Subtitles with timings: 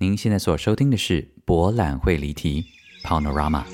[0.00, 2.64] 您现在所收听的是《博览会离题》
[3.04, 3.64] （Panorama）。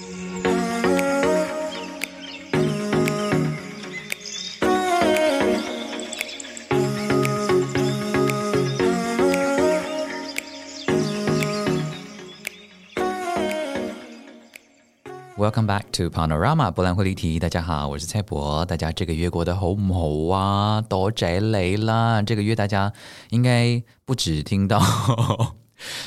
[15.37, 17.39] Welcome back to Panorama 博览会离题。
[17.39, 18.65] 大家好，我是蔡博。
[18.65, 20.81] 大家这个月过得好唔好啊？
[20.89, 22.23] 多宅雷啦！
[22.23, 22.91] 这个月大家
[23.29, 24.81] 应该不止听到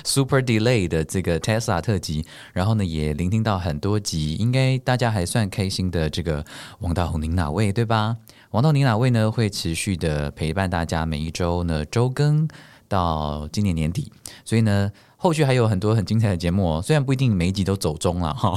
[0.04, 6.46] Super Delay 的这个 Tesla 特辑，然后呢也聆听到很多集，应该大家还算开心的这个
[6.80, 8.18] 王大宏您哪位对吧？
[8.52, 9.32] 王道您哪位呢？
[9.32, 12.48] 会持续的陪伴大家每一周呢周更
[12.88, 14.12] 到今年年底，
[14.46, 14.92] 所以呢。
[15.20, 18.54] 后续还有很多很精彩的节目哦，虽然不一定每一集都走中了哈，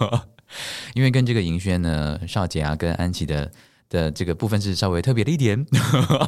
[0.92, 3.50] 因为跟这个银轩呢、少杰啊、跟安琪的
[3.88, 5.66] 的这个部分是稍微特别的一点，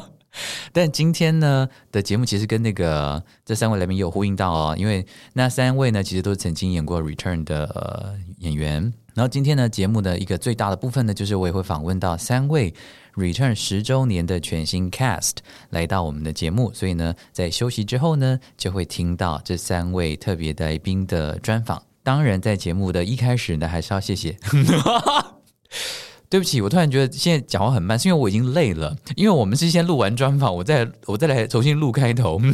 [0.71, 8.93] 但今天呢的节目其实跟那个这三位来宾有呼应到哦，因为那三位呢其实都曾经演过《Return》的演员。
[9.15, 12.73] 然后今天呢，节目的一个最大的部分呢，就是我也会访问到三位
[13.15, 15.37] Return 十周年的全新 Cast
[15.71, 21.83] 来到我们的节目，所以呢，在休息之后呢，就会听到这三位特别来宾的专访。
[22.01, 24.37] 当然，在节目的一开始呢，还是要谢谢。
[26.29, 28.95] 对不起，我突然觉得现在讲话很慢，是因为我已经累了。
[29.15, 32.39] 因为我们是先录完专访，我再我再来重新录开头。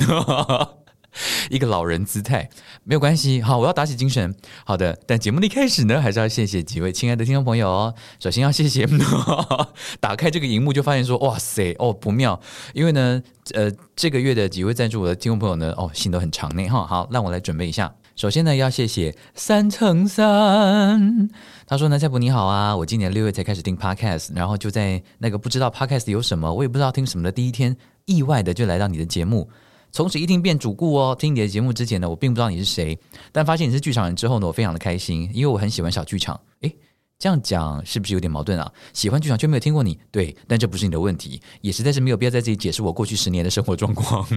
[1.49, 2.49] 一个老人姿态
[2.83, 4.35] 没有关系，好，我要打起精神。
[4.65, 7.95] 好的，但节目的一开始呢，还是要谢谢几位亲爱的听众朋友哦。
[8.19, 8.85] 首先要谢谢，
[10.01, 12.37] 打开这个荧幕就发现说，哇塞，哦不妙，
[12.73, 16.85] 因为呢，呃，这个月的几位赞助我的听众朋友呢，哦，心都很长呢，哈。
[16.85, 17.93] 好，让我来准备一下。
[18.17, 21.29] 首先呢，要谢谢三乘三，
[21.67, 29.49] 他说呢，蔡博你好啊，我今年六月才开始听 Podcast，然后就在那个不知道 Podcast 有什么，我也不知道听什么的第一天，意外的就来到你的节目。
[29.91, 31.15] 从此一听变主顾哦！
[31.17, 32.95] 听你的节目之前呢，我并不知道你是谁，
[33.31, 36.39] 但发现你是剧场人之后呢，我非常的开心，因为我很喜欢小剧场。
[36.61, 36.75] 诶，
[37.17, 38.71] 这样讲是不是有点矛盾啊？
[38.93, 44.27] 喜欢剧场却没有听过你，对，但这不是你的问题，也实在是没有必要在这里解释我过去十年的生活状况。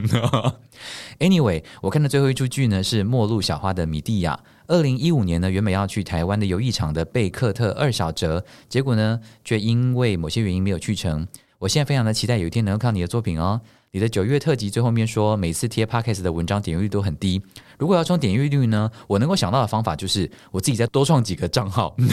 [1.19, 4.38] Anyway，我看的最后一出剧呢是《末路小花的米蒂亚》，
[4.69, 11.26] 二零一五年呢原本要去台湾的游艺场的贝克特二小折，结果呢却因为某些原因没有去成。
[11.58, 13.60] 我现在非常的期待有一天能够看你的作品哦。
[13.91, 17.41] 你的九月特辑最后面说，每次贴 podcast 的文章点阅率都很低。
[17.78, 21.97] 如果要冲点阅率呢，我能够想到的方法就是我自己再多创几个账号。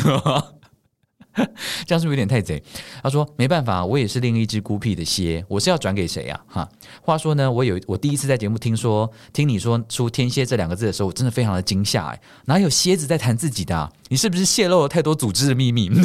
[1.86, 2.64] 这样是不是有点太贼？
[3.04, 6.40] 他说没办法，我也是另一只孤僻的蝎，我是要转给谁呀？
[6.48, 6.70] 哈，
[7.02, 13.92] 话说呢，我有我第一次在节目听说听你说出天蝎这两个字的时候，我真的非常的惊吓哎，哪有蝎子在谈自己的？
[14.08, 15.90] 你是不是泄露了太多组织的秘密？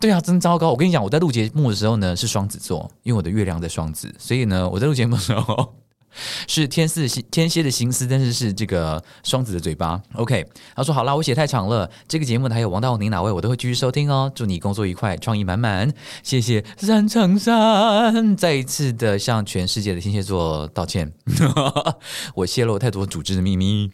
[0.00, 0.70] 对啊，真糟糕！
[0.70, 5.74] 我跟你讲，我在录节目的时候呢是双子座，因为我的月亮在双子，所以呢我在录节目的时候。
[6.46, 10.00] 是天四天蝎的心思，但是是这个双子的嘴巴。
[10.14, 11.90] OK，他说好啦，我写太长了。
[12.06, 14.30] 这个节目还有王大宏，您哪位我都会继续收听哦。
[14.34, 15.92] 祝你工作愉快，创意满满。
[16.22, 21.12] 谢谢三乘三，再一次的向全世界的天蝎座道歉，
[22.34, 23.90] 我泄露太多组织的秘密。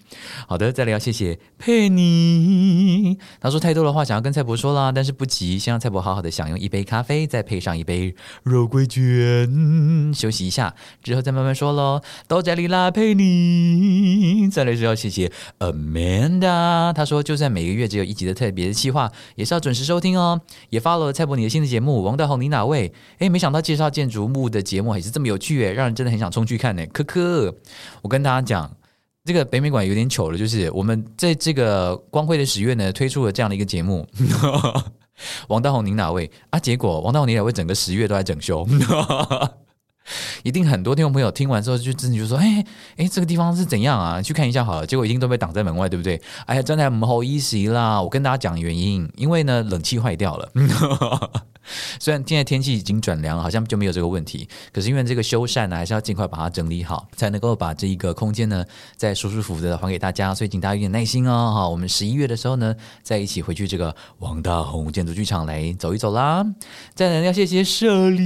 [0.46, 3.18] 好的，再来要谢谢佩妮。
[3.40, 12.00] 他说太多的话想要跟蔡伯说啦，但是不急，先让蔡伯好好的享用一杯咖啡，再配上一杯肉桂卷，休息一下之后再慢慢说喽。
[12.26, 14.48] 都在里拉陪你。
[14.50, 20.40] 再来是要谢谢 Amanda，他说就算每个月只有一集的特别的企划，也是要准时收听哦。
[20.70, 22.88] 也发了蔡伯你的新的节目《王大宏你哪位》？
[23.18, 26.84] 哎，没想到介绍建筑物的节目也是这么有趣诶，让人真的很想冲去看呢。
[26.86, 27.54] 科科，
[28.02, 28.70] 我跟大家讲，
[29.24, 34.06] 这个北美馆有点糗了，就是我们在这个光辉的十月呢，推出了这样的一个节目，
[35.48, 36.58] 《王大宏你哪位》啊？
[36.58, 38.66] 结果王大宏你哪位整个十月都在整修。
[40.42, 42.64] 一定很多听众朋友听完之后就真的就说：“哎
[42.96, 44.20] 哎，这个地方是怎样啊？
[44.20, 46.20] 去看一下好了。”结果一定都被挡在门外，对不对？
[46.46, 48.00] 哎呀，真的不好意思啦！
[48.02, 50.50] 我跟大家讲原因，因为呢，冷气坏掉了。
[51.98, 54.46] 虽然现在天气已经转凉，好像就没有这个问题。
[54.70, 58.62] 可是因为这个修缮呢，还是要尽快把它整理好，才能够把这一个空间呢，
[58.96, 60.34] 再舒舒服服的还给大家。
[60.34, 61.54] 所以请大家有点耐心哦。
[61.54, 66.44] 哈，我们十一月的时候呢，再一起回去这个王大宏建筑剧场来走一走啦。
[66.94, 68.24] 再来要谢谢舍利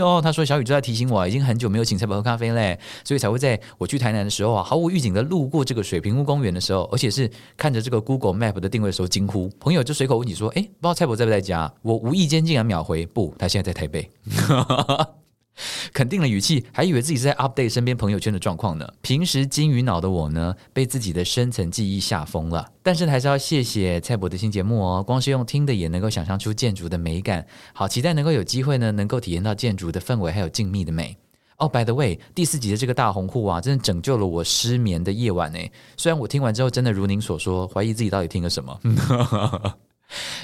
[0.00, 14.08] 哦，他说小雨就在提醒我，已经很久没有请蔡伯喝咖啡嘞，所以才会在我去台南的时候啊，毫无预警的路过这个水平屋公园的时候，而且是看着这个 Google Map 的定位的时候惊呼，朋友就随口问你说：“哎，不知道蔡伯在不在？”在家，我无意间竟然秒回不，他现在在台北，
[15.92, 18.88] 肯定了语气，还以为自己是在 update 身边朋友圈的状况呢。
[19.02, 22.68] 平时金鱼脑的我呢，被自己的深层记忆吓疯了。
[22.82, 31.16] 但是还是要谢谢蔡博的新节目哦，光是用听的也能够想象出建筑的美感，好期待能够有机会呢，能够体验到建筑的氛围还有静谧的美。
[31.58, 35.58] 哦，by the way，第四集的这个大红户啊，真的拯救了我失眠的夜晚呢。
[35.96, 38.80] 虽然我听完之后，真的如您所说，怀疑自己到底听了什么。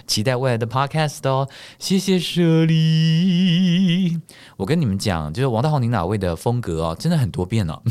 [0.07, 1.49] 期待未来的 podcast 哦，
[1.79, 4.19] 谢谢舍利。
[4.57, 7.83] 我跟你们讲，就是王大宏、您哪位的风格哦，真的很多变哦。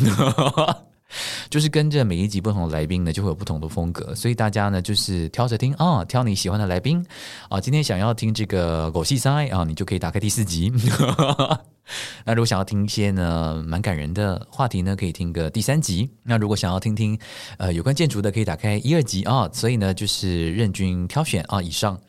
[1.49, 7.05] 就是跟着每一集不同的来宾呢，就会有不同的风格，所以大家呢就是挑着听啊，挑你喜欢的来宾
[7.49, 7.59] 啊。
[7.59, 10.71] 今天想要听这个狗戏塞啊，你就可以打开第四集。
[12.23, 16.07] 那如果想要听一些呢蛮感人的话题呢，可以听个第三集。
[16.21, 17.17] 那如果想要听听
[17.57, 19.49] 呃有关建筑的，可以打开一二集啊。
[19.51, 21.61] 所以呢，就是任君挑选啊。
[21.61, 21.99] 以上。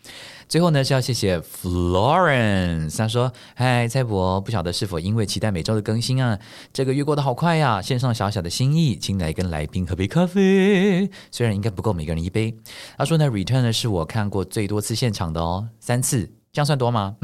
[0.50, 6.36] 最后呢，是要谢谢 Florence，他说：“嗨，蔡博，不晓得是否因为期待每周的更新啊，
[6.72, 7.80] 这个月过得好快呀。
[7.80, 12.52] 献上小小的心意，请来跟来宾喝杯咖啡，虽然应该不够每个人一杯。”
[12.98, 17.14] 他说呢，Return 呢是我看过最多次现场的哦，三次，这样算多吗？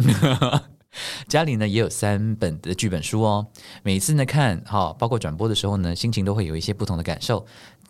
[1.27, 3.49] 家里呢也有三本的剧本书哦，
[3.83, 7.45] 每次呢看好，包括转播的时候呢，心情都会有一些不同的感受。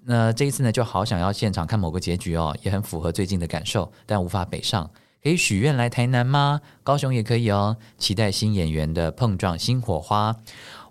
[0.07, 4.91] 那这一次呢，就好想要现场看某个结局哦，也很符合最近的感受，但无法北上。
[5.27, 6.61] 可以许愿来台南吗？
[6.85, 7.79] 高雄也可以哦。
[7.99, 10.37] 期待新演员的碰撞，新火花。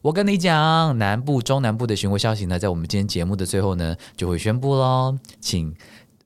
[0.02, 5.74] 我跟你讲，南部、中南部的巡回消息呢，在我们今天节目的最后呢，就会宣布喽，请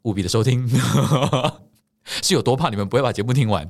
[0.02, 0.68] 务必的收听。
[2.24, 3.70] 是有多怕你们不会把节目听完？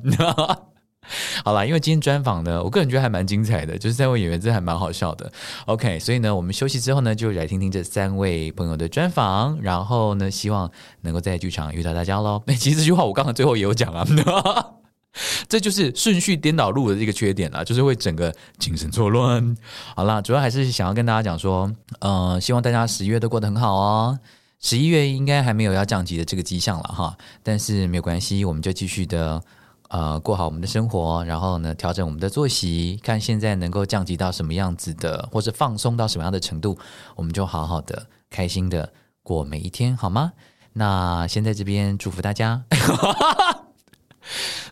[1.43, 5.31] 好啦，因为今天专访呢，我个人觉得还蛮精彩的，就是三位演员真的还蛮好笑的。
[5.65, 10.71] OK，所以呢，我们休息之后呢，就来听听这三位朋友的专访，然后呢，希望
[11.01, 12.41] 能够在剧场遇到大家喽。
[12.57, 14.05] 其实这句话我刚刚最后也有讲啊，
[15.49, 19.55] 这就是顺序颠倒录的一个缺点啦，就是会整个精神错乱。
[19.95, 24.19] 好啦，主要还是想要跟大家讲说，呃，希望大家十一月都过得很好哦。
[24.61, 29.41] 十一月应该还没有要降级的这个迹象了哈，但是没有关系，我们就继续的。
[29.89, 36.77] 呃，过好我们的生活，然后呢，调整我们的作息，看现在能够降级到什么样子的，或者放松到什么样的程度，
[37.15, 38.93] 我们就好好的、开心的
[39.23, 40.33] 过每一天，好吗？
[40.73, 42.63] 那先在这边祝福大家。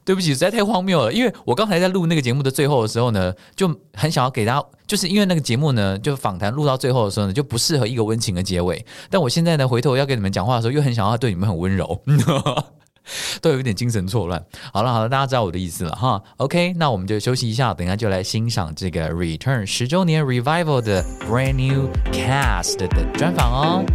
[0.06, 8.86] 对不起，实在太荒谬了，因为我刚才在录那个节目的最后的时候呢，就很想要给大家，就是因为那个节目呢，就访谈录到最后的时候呢，就不适合一个温情的结尾。
[9.10, 12.04] 但我现在呢，回头要跟你们讲话的时候，又很想要对你们很温柔。
[13.42, 14.44] 都有一点精神错乱。
[14.74, 16.22] 好了好了，大家知道我的意思了哈。
[16.38, 23.86] OK，那我们就休息一下，等下就来欣赏这个 Return 十周年 Revival 的 Brand New Cast 的专访哦。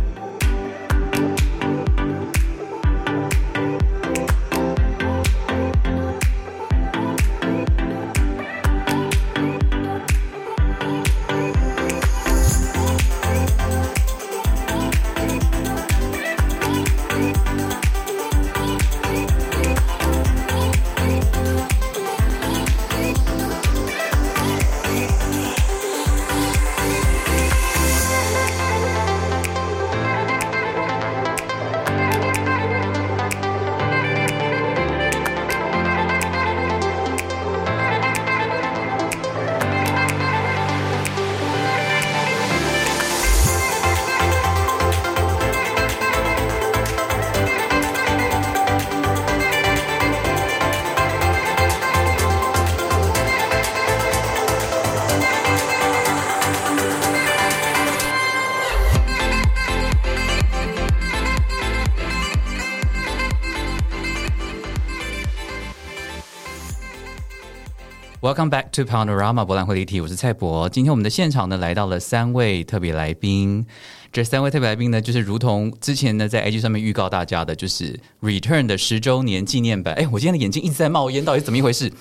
[68.73, 70.67] To Panorama 博览会的议题，我是蔡博。
[70.67, 73.67] 今天我们的现场呢，来到了三位特别来宾。
[74.11, 79.93] 这三位特别来宾呢，就是如同之前呢在 IG 上面预告大家的，就是 Return 的十周年纪念版。
[79.95, 81.93] 哎，我今天的眼睛一直在冒烟，到底怎么一回事？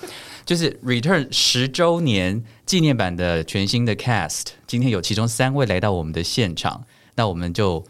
[0.46, 6.84] 就是 Return 十周年纪念版的全新的 Cast，今天有其中三位来到我们的现场，
[7.16, 7.84] 那我们就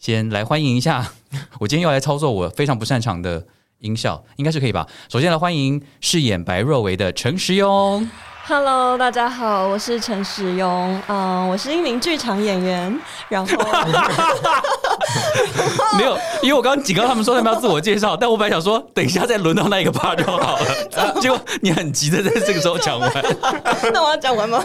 [0.00, 1.12] 先来欢迎一下。
[1.60, 3.46] 我今天要来操作我非常不擅长的。
[3.84, 4.86] 音效应该是可以吧。
[5.08, 8.08] 首先来欢迎饰演白若为的陈时庸。
[8.46, 13.50] Hello，大家好，我是陈世庸，嗯，我是一名剧场演员，然后
[15.96, 23.10] 没有，因为我刚刚警告他们说他们要自我介绍，但我本来想说等一下再轮到那一个 part 就好了， 结果你很急的在这个时候讲完，
[23.94, 24.62] 那我要讲完吗？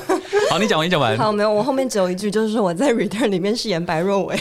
[0.50, 1.18] 好，你讲完，你讲完。
[1.18, 4.38] 好，没有，我后面只有一句，就是说我在 Return 里面饰演白若薇，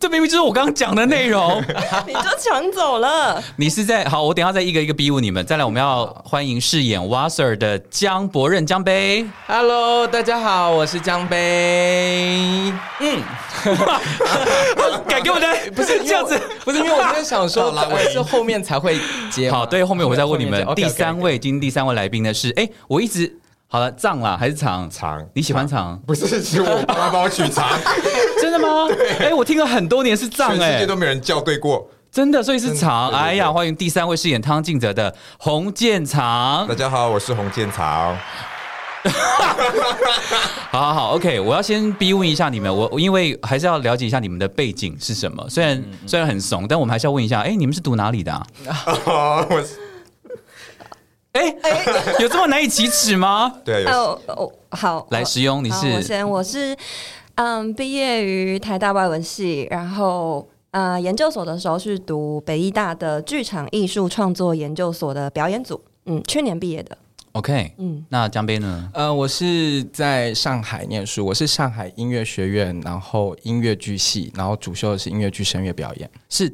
[0.00, 1.62] 这明明就是我刚刚讲的内容，
[2.08, 3.40] 你就抢走了。
[3.54, 5.46] 你是在好，我等下再一个一个逼问你们。
[5.46, 8.79] 再来，我们要欢迎饰演 Wasser 的江博任江。
[8.82, 12.72] 杯，Hello，大家好，我是江杯。
[13.00, 13.22] 嗯，
[15.06, 18.98] 改给我的 不是这样子，不是因为我在想说，我是后面才会
[19.30, 19.50] 接。
[19.50, 20.66] 好，对，后面我再问你们。
[20.74, 24.88] 第三位，今天第三位来宾呢是，哎，我一直好了，藏啦还是长？
[24.90, 25.98] 长，你喜欢长？
[26.06, 27.68] 不是，是我爸妈帮我取长，
[28.40, 28.88] 真的吗？
[29.20, 31.88] 哎、我听了很多年是藏全世哎、界都没有人校对过。
[32.12, 33.10] 真的，所以是长。
[33.10, 36.74] 真的对对哎呀，欢迎第三位饰演汤静泽的洪建长大。
[36.74, 38.16] 家好，我是洪建曹。
[40.70, 45.44] 好好好，OK，我要先逼问一下你们，我我因为还是要了解一下你们的背景是什么。
[45.48, 48.46] 虽然、虽然很怂，但我们还是要问一下，哎、你们是读哪里的、啊？
[49.06, 49.78] 哦， 我是
[51.32, 51.54] 哎、
[52.18, 53.52] 有这么难以启齿吗？
[53.64, 56.76] 对，有哦哦，好，来，我石庸，你是我是先，我是
[57.36, 66.98] 嗯，毕业于台大外文系，然后呃，研究所的时候是读北医大的剧场艺术创作研究所的表演组，嗯，去年毕业的，
[67.32, 67.72] OK？
[67.78, 68.90] 嗯，那江杯呢？
[68.92, 76.10] 呃，我是在上海念书，我是上海音乐学院，然后音乐剧系，然后主修的是音乐剧声乐表演。
[76.28, 76.48] 是，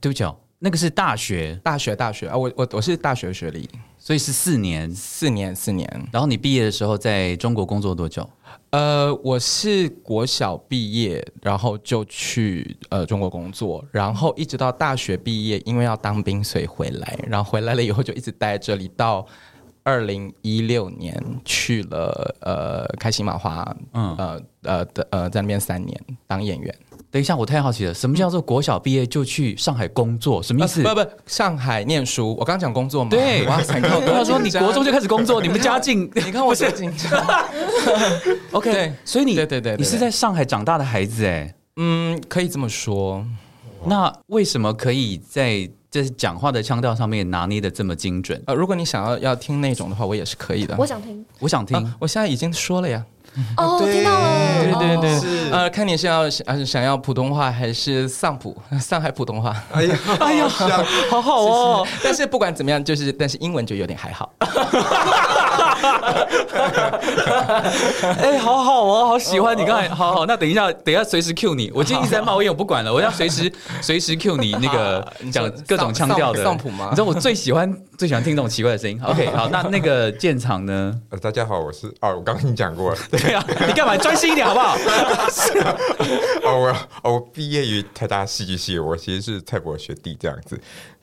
[0.00, 4.90] 对不起哦，那个是大学，大学大学啊，我我我是大学学历，所以是四年。
[4.90, 5.88] 四年四年。
[6.12, 8.28] 然后你毕业的时候在中国工作多久？
[8.70, 19.26] 呃，我是国小毕业，然后就去呃中国工作，然后一直到大学毕业，因为要当兵，所以回来，然后回来了以后就一直待在这里，到
[19.88, 26.74] 二零一六年去了呃开心麻花，嗯呃呃的呃在那边三年当演员。
[27.10, 30.42] 等一下，我太好奇了，什么叫做国小毕业就去上海工作？
[30.42, 30.82] 什么意思？
[30.82, 33.08] 呃不不，上海念书，我刚讲工作嘛。
[33.08, 37.24] 对， 哇塞，你看我多他说你国中就开始工作，你们家境 你看我多紧张。
[38.52, 43.24] OK，对所以你对对对对你是在上海长大的孩子哎，嗯，可以这么说。
[43.86, 48.42] 那为什么可以在这讲话的腔调上面拿捏的这么精准？
[48.46, 50.76] 呃，如果你想要要听那种的话，我也是可以的。
[50.78, 53.04] 我想听，我想听啊，我现在已经说了呀。
[53.56, 59.54] 哦， 对听到了，对对对，呃，看你是要想想要普通话还是上普上海普通话。
[59.72, 60.48] 哎呀， 哎呀，
[61.10, 61.86] 好好哦。
[62.02, 64.30] 但是不管怎么样，就是但是英文就有点还好。
[68.18, 70.26] 哎、好好哦，好喜欢你刚才，好好。
[70.26, 71.70] 那等一下，等一下随时 Q 你。
[71.74, 78.96] 我今天一直在骂我，因为我不管了，我要随时随时 Q 你那个你讲各种腔调的上普吗你知道我最喜欢最喜欢听这种奇怪的声音。
[79.02, 80.96] OK，好，那那个建厂呢？
[81.10, 82.98] 呃大家好，我是哦，我刚刚已经讲过了。
[83.10, 83.96] 对啊，你干嘛？
[83.96, 84.76] 专心一点好不好？
[86.46, 86.68] 哦，我
[87.02, 90.56] 哦，我毕业于台大戏剧系，我其实是蔡博学弟这样子。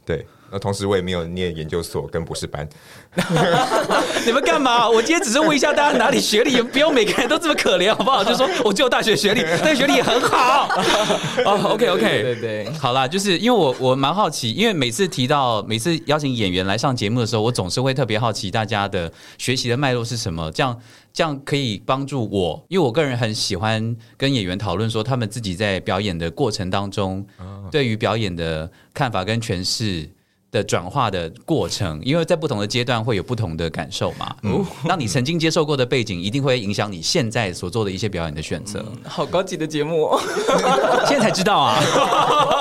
[0.06, 2.68] 对，那同时我也没有念研究所跟博士班。
[4.26, 4.90] 你们干嘛？
[4.90, 8.24] 我今天只是问一下大家哪里学历，也不用每个人都这么可怜，好不好？
[8.24, 10.68] 就说我只有大学学历， 但是学历也很好。
[11.46, 20.78] 哦，OK OK，对对好啦，就是因为我我蛮好奇，因为每次提到每次邀请演员来上节目的时候，我总是会特别好奇大家的学习的脉络是什么，这样
[21.14, 27.26] 这样可以帮助我，因为我个人很喜欢跟演员讨论说他们自己在表演的过程当中，
[27.72, 30.10] 对于表演的看法跟诠释。
[30.52, 34.36] 的转化的过程，因为在不同的阶段会有不同的感受嘛。
[34.44, 38.86] 嗯，那你曾经接受过的背景，一定会影响你现在所做的一些表演的选择。
[39.04, 40.22] 好高级的节目哦。
[41.08, 41.78] 现在才知道啊，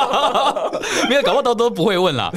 [1.09, 2.33] 没有搞不好都都不会问了。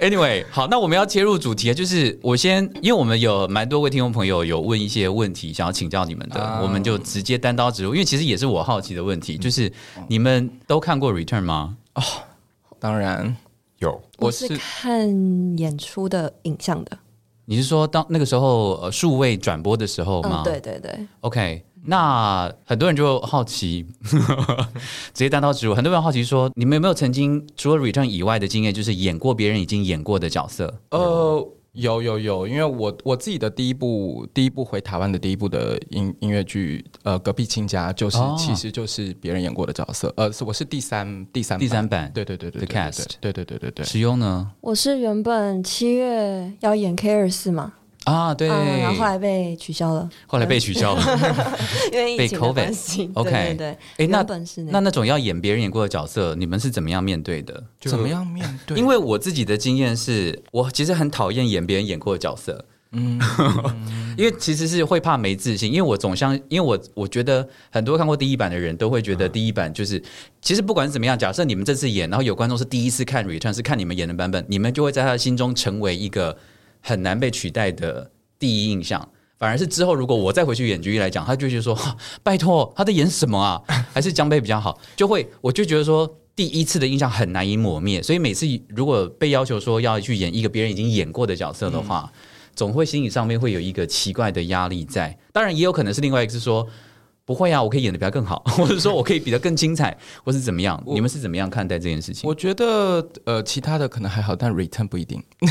[0.00, 9.70] Anyway，好，那我们要切入主题啊，就是我先，因为我们有蛮多位听众朋友有问一些问题，想要请教你们的，啊我们就直接单刀直入，因为其实也是我好奇的问题，就是
[10.08, 11.76] 你们都看过 Return 吗？
[12.80, 13.36] 当然，
[13.84, 16.98] 有，我我是是看演出的影像的，
[17.44, 20.42] 你是说当那个时候呃数位转播的时候吗？
[20.42, 23.86] 嗯，对对对，OK，那很多人就好奇，
[25.12, 25.74] 直接单刀直入。
[25.74, 30.72] 很多人好奇说，你们有没有曾经除了 Return 以外的经验，就是演过别人已经演过的角色？
[30.90, 38.36] 呃，有有有，因为我我自己的第一部第一部回台湾的第一部的音音乐剧，呃，隔壁亲家就是、哦。
[38.38, 43.84] 其实就是别人演过的角色，呃，是我是第三第三第三版对对对对 The 对对 cast 对对对对对。
[43.84, 44.52] 石优呢？
[44.60, 47.72] 我是原本七月要演 K 二四嘛，
[48.04, 51.02] 啊，对，嗯，然后后来被取消了，后来被取消了。
[51.92, 53.10] 因为疫情被 COVID 关系。
[53.14, 57.62] OK 对对对，诶那本是那那种要演别人演过的角色，你们是怎么样面对的？
[57.80, 58.78] 怎么样面对？
[58.78, 62.64] 因为我自己的经验是，我其实很讨厌演别人演过的角色。
[62.96, 63.18] 嗯，
[64.16, 70.00] 因为其实是会怕没自信，因为我总相，因为我我觉得很多看过第一版的人都会觉得第一版就是，
[70.40, 76.36] 其实不管是怎么样，假设你们这次演，然后有观众是第一次看 Return，是看你们演的版本，你们就会在他的心中成为一个
[76.84, 79.08] 很难被取代的第一印象。
[79.36, 81.76] 反而是之后，如果我再回去演剧来讲，他就觉得说，
[82.22, 83.60] 拜托，他在演什么啊？
[83.92, 88.00] 还是江杯比较好，就会我就觉得说，第一次的印象很难以抹灭。
[88.02, 92.10] 所以每次如果被要求说要去演一个别人已经演过的角色的话，
[92.54, 95.18] 总会心理上面会有一个奇怪的压力在。
[95.32, 96.66] 当然，也有可能是另外一个是说，
[97.26, 100.82] 不会啊，我可以演的比他更好， 或者说我可以比他更精彩， 或是怎么样？
[100.86, 102.28] 你们是怎么样看待这件事情？
[102.28, 105.22] 我觉得呃，其他的可能还好，但 return 不一定。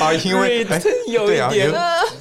[0.00, 1.72] 啊，因为哎有一点原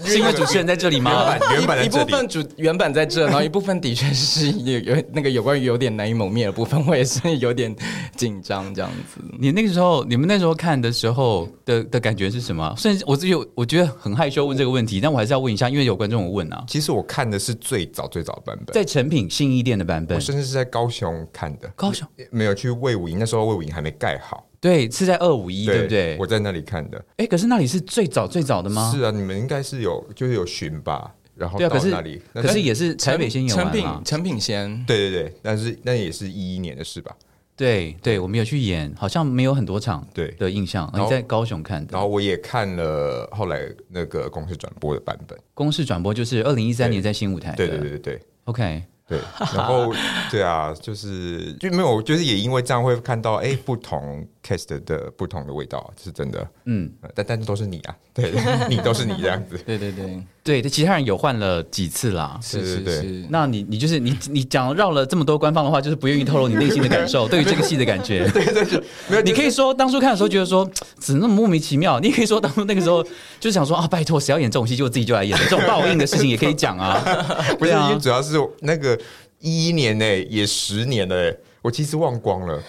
[0.04, 1.26] 是因为主持人在这里原吗？
[1.26, 7.76] 版原版在一这里，部分主原版在这，然后一部分的确是有有那个有关于有点难以蒙面的部分，我也是有点
[8.16, 9.20] 紧张这样子。
[9.40, 12.72] 你那个时候，你们那时候看的时候的的感觉是什么？
[12.78, 26.18] 甚至我自己有，我觉得很害羞问这个问题，但我还是要问一下，因为有观众有问啊，其实我看的是最早最早的版本，在成品信义店的版本我，甚至是在高雄看的，高雄没有去魏武营，那时候魏武营还没盖好，对，是在二五一，对不对？
[26.20, 27.04] 我在那里看的。
[27.18, 28.92] 哎，可是那里是最早最早的吗？
[28.94, 34.02] 是啊，你们应该是有就是有巡吧，然后到那里，可是也是台北先有成品完嘛。
[34.04, 37.16] 成品先，对对对，但是那也是一一年的事吧。
[37.56, 40.92] 对对，我们有去演，好像没有很多场对的印象。
[40.96, 47.58] 你在高雄看的然后我也看了后来那个公司转播的版本，公视转播，就是二零一三年在新舞台的。
[47.58, 48.22] 对对对对对。
[48.46, 49.20] ，OK，对，
[49.54, 49.94] 然后
[50.32, 56.50] 对啊，就是就没有，就是也因为这样会看到哎不同 cast 的不同的味道，是真的。
[56.66, 58.32] 嗯，呃但但都是你啊，对
[58.70, 59.58] 你都是你这样子。
[59.60, 62.40] 对 对对，对，其他人有换了几次啦。
[62.42, 63.26] 是是是。
[63.30, 68.28] 那你你就是你你讲绕了这么多官方的话，就是不愿意透露你内心的感受，对于这个戏的感觉。
[68.34, 70.68] 对对对，没有，你可以说当初看的时候觉得说
[70.98, 73.10] 怎么那么莫名其妙，你也可以说当初那个时候就
[73.44, 77.00] 是想说啊，拜托谁要演这种戏就自己就来演的，这种报应的事情也可以讲啊。
[77.60, 78.98] 不是，啊因为主要是那个
[79.40, 82.62] 一一年呢，也十年了欸，我其实忘光了。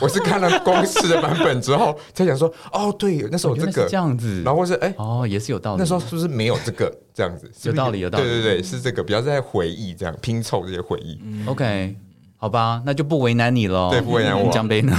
[0.00, 4.92] 我是看了公式的版本之后， 才想说，哦，对，那时候有这个这，样子，然后是哎。
[4.98, 5.78] 哦也是有道理。
[5.78, 7.50] 那时候是不是没有这个这样子？
[7.54, 11.18] 是 是有道理有道理对对对，是这个，比较在回忆这样拼凑这些回忆。
[11.46, 11.96] OK，
[12.36, 13.90] 好吧，那就不为难你喽。
[13.90, 14.96] 对不为难我江杯呢？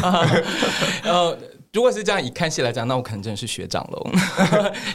[1.04, 1.38] 呃，
[1.72, 4.08] 如果是这样以看戏来讲，那我可能真的是学长喽，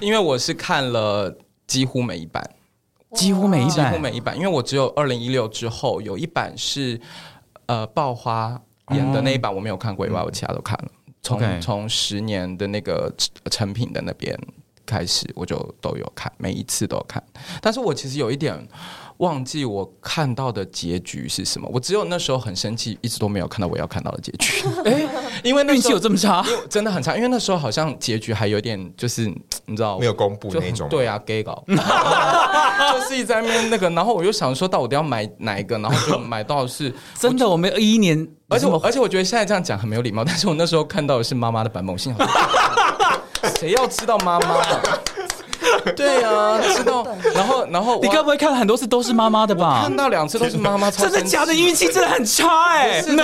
[0.01, 1.33] 因为我是看了
[1.67, 2.43] 几乎每一版，
[3.15, 7.01] 几乎每一版几乎，每一版，因为我只有二零一六之后有一版是
[7.69, 8.61] 呃爆花
[8.91, 10.91] 演的那一版我没有看过以外，我其他都看了。
[11.23, 13.13] 从 OK 从十年的那个
[13.51, 14.39] 成品的那边
[14.87, 17.23] 开始，我就都有看，每一次都有看。
[17.61, 18.57] 但是我其实有一点
[19.19, 24.65] 忘记我看到的结局是什么，我只有那时候很生气，一直都没有看到我要看到的结局。
[24.85, 25.09] 哎，
[25.43, 26.45] 因为那运气有这么差？
[26.71, 29.27] 真的很差，因为那时候好像结局还有点就是
[29.67, 44.63] 你知道没有公布就那种，对啊，gay 搞， 就是一直在那边那个，然后我又想说到底要买哪一个，然后就买到是，真的，我们一一年，而且我而且我觉得现在这样讲很没有礼貌，但是我那时候看到的是妈妈的版本，我心想说谁要知道妈妈？
[45.97, 49.97] 对啊，知道， 然后然后你该不会看了很多次都是妈妈的吧看？
[49.97, 51.55] 到两次都是妈妈， 超真的假的？
[51.55, 53.23] 运气真的很差哎、是的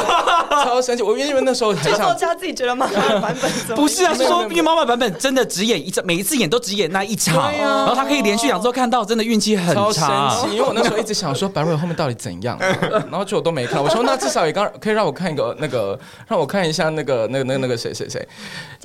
[0.64, 2.16] 超神奇，我因为那时候很就作想。
[2.16, 10.30] 家自己觉得妈妈的版本不是啊，是说因为妈妈版本真的只演一场，每一次演都只演那一场，啊然后他可以连续两周看到，真的运气很差。
[10.42, 12.58] 气，因为我那时候一直想说白瑞后面到底怎样，
[12.90, 13.82] 然后就我都没看。
[13.82, 18.26] 我说那至少也刚可以让我看一个那个，让我看一下那个那个那个那个谁谁谁，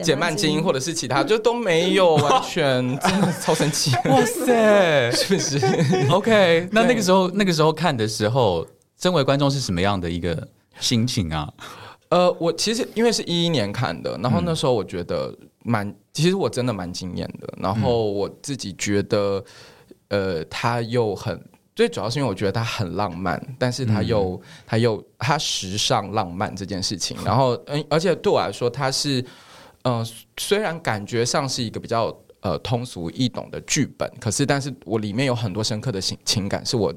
[0.01, 5.57] 简曼金或者是其他，就都没有，完全真的超生气， 哇塞是不是？
[6.13, 8.65] OK，那那个时候那个时候看的时候，
[9.01, 10.47] 身为观众是什么样的一个
[10.79, 11.51] 心情啊？
[12.09, 17.51] 呃，我其实因为是一一年看的，然后那时候我觉得蛮，其实我真的蛮惊艳的。
[17.57, 19.43] 然后我自己觉得，
[20.09, 21.43] 呃，他又很
[21.75, 27.17] 最主要是因为我觉得他很浪漫，但是他又、他又他时尚浪漫这件事情。
[27.25, 29.25] 然后嗯，而且对我来说，他是
[29.81, 30.05] 呃，
[30.37, 36.93] 虽然感觉上是一个比较呃通俗易懂的剧本，可是但是我里面有很多深刻的情情感，是我。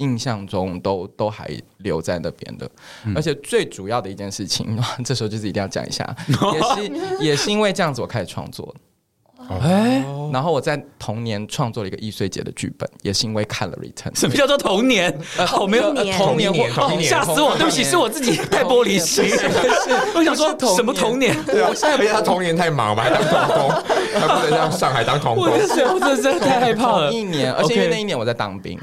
[0.00, 1.46] 印象中都都还
[1.80, 2.70] 留在那边的，
[3.14, 6.16] 而且最主要的一件事情， 这时候就是一定要讲一下，
[6.54, 8.74] 也是也是因为这样子我开始创作，
[9.58, 14.16] 哎、然后我在同年创作了一个易碎节的剧本，也是因为看了 Return。
[14.18, 15.12] 什么叫做童年？
[15.46, 17.56] 好没有童年童年或哦童年吓死我！
[17.56, 19.24] 对不起，是我自己太玻璃心。
[20.14, 21.36] 我想说什么童年？
[21.44, 23.70] 对啊，我现在他童年太忙吧，还当童工，
[24.20, 25.50] 还不能让上海当童工我。
[25.50, 27.12] 真的是太害怕了。
[27.12, 28.78] 一年，而且因为那一年我在当兵，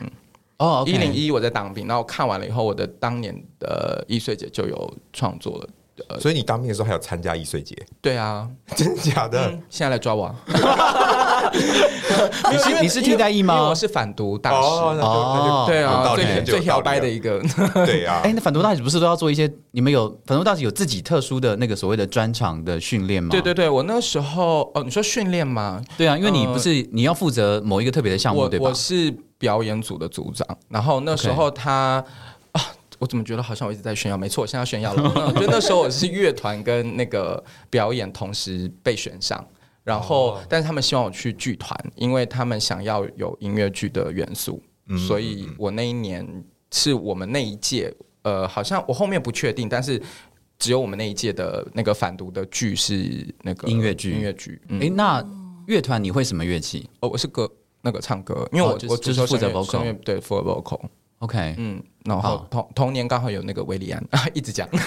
[0.58, 5.70] 哦，一零一我在当兵，然后看完了以后，我的当年的易碎节就有创作了。
[6.20, 9.50] 所以你当兵的时候还有参加易碎节，对啊， 真的假的？
[9.70, 10.36] 现在来抓我啊！
[12.52, 13.76] 你是你是替代役吗我？
[13.76, 14.68] 是反毒大使。
[14.68, 17.42] 就那就对啊，最最摇摆的一个，
[17.86, 19.52] 对啊哎、，那反毒大使不是都要做一些？
[19.72, 23.30] 你们有反毒大使有自己特殊的那个所谓的专场的训练吗？
[23.32, 25.82] 对对对，我那时候哦，你说训练吗？
[25.98, 28.74] 对啊，因为你呃不是你要负责某一个特别的项目，我对吧我？
[28.74, 32.04] 是表演组的组长，然后那时候他啊，
[33.00, 34.18] 我怎么觉得好像我一直在炫耀？
[34.18, 35.14] 没错，我现在要炫耀了。
[35.16, 39.46] 嗯 就那时候我是乐团跟那个表演同时被选上。
[39.84, 44.62] 然后，但是他们希望我去剧团，因为他们想要有音乐剧的元素。
[45.08, 46.28] 所以我那一年
[46.74, 50.02] 是我们那一届，呃，好像我后面不确定，但是
[50.60, 54.62] 只有我们那一届的那个反毒的剧是那个音乐剧音乐剧。
[54.68, 55.26] 嗯哎，那
[55.68, 57.50] 乐团你会什么乐器哦，我是歌
[57.82, 60.82] 那个唱歌，因为我、哦就是我就是负责 vocal 对负责 vocal，
[61.20, 64.04] ？OK，嗯，然后好同同年刚好有那个维里安，
[64.34, 64.68] 一直讲，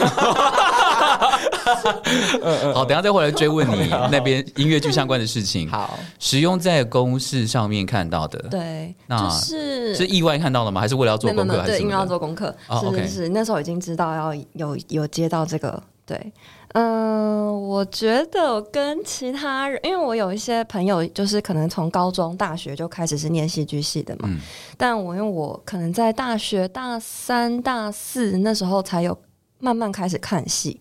[2.75, 5.69] 好，等下再回来追问你 那边音乐剧相关的事情。
[5.69, 10.81] 好，使用在公式上面看到的，对，那就是是意外看到了吗？
[10.81, 11.63] 还是为了要做功课？
[11.67, 12.07] 对，因为要？
[12.07, 16.33] 做功课，哦是是是，那时候已经知道要有有接到这个，对，
[16.73, 24.39] 嗯、我觉得我跟其他人，因为我有一些朋友，就是可能从高中、大学就开始是念戏剧系的嘛，嗯。
[24.77, 29.19] 但我因为我可能在大学大三、大四那时候才有
[29.59, 30.81] 慢慢开始看戏，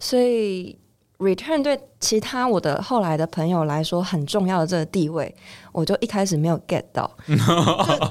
[0.00, 0.78] 所以
[1.18, 5.34] Return 对其他我的后来的朋友来说很重要的这个地位，
[5.72, 7.10] 我就一开始没有 get 到。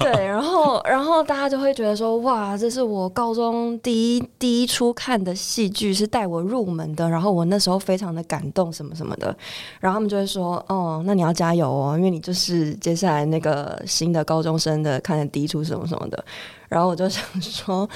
[0.00, 7.08] 对，然后然后大家就会觉得说，哇，这是我高中第一第一出看的戏剧，是带我入门的。
[7.08, 9.34] 然后我那时候非常的感动，什么什么的。
[9.80, 16.22] 然后他们就会说，哦，那你要加油哦，因为你就是接下来那个新的高中生的看的第一出什么什么的。
[16.68, 17.88] 然后我就想说，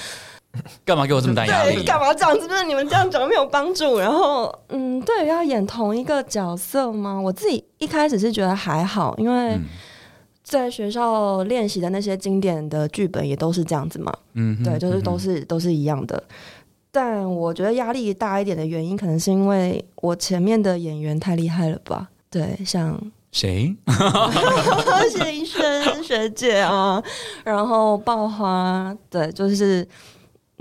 [0.84, 1.84] 干嘛给我这么大压对，力？
[1.84, 2.46] 干嘛这样子？
[2.46, 3.98] 就是你们这样讲没有帮助。
[3.98, 7.20] 然后，嗯，对，要演同一个角色吗？
[7.20, 9.64] 我自己一开始是觉得还好，因为嗯
[10.44, 14.12] 在学校练习的那些经典的剧本也都是这样子嘛。
[14.34, 16.22] 嗯对，就是都是、都是一样的。
[16.90, 22.10] 但我觉得压力大一点的原因，可能是因为我前面的演员太厉害了吧？
[22.28, 23.74] 对，像谁？
[25.10, 27.02] 谢医生学姐啊，
[27.44, 29.86] 然后爆花，对，就是，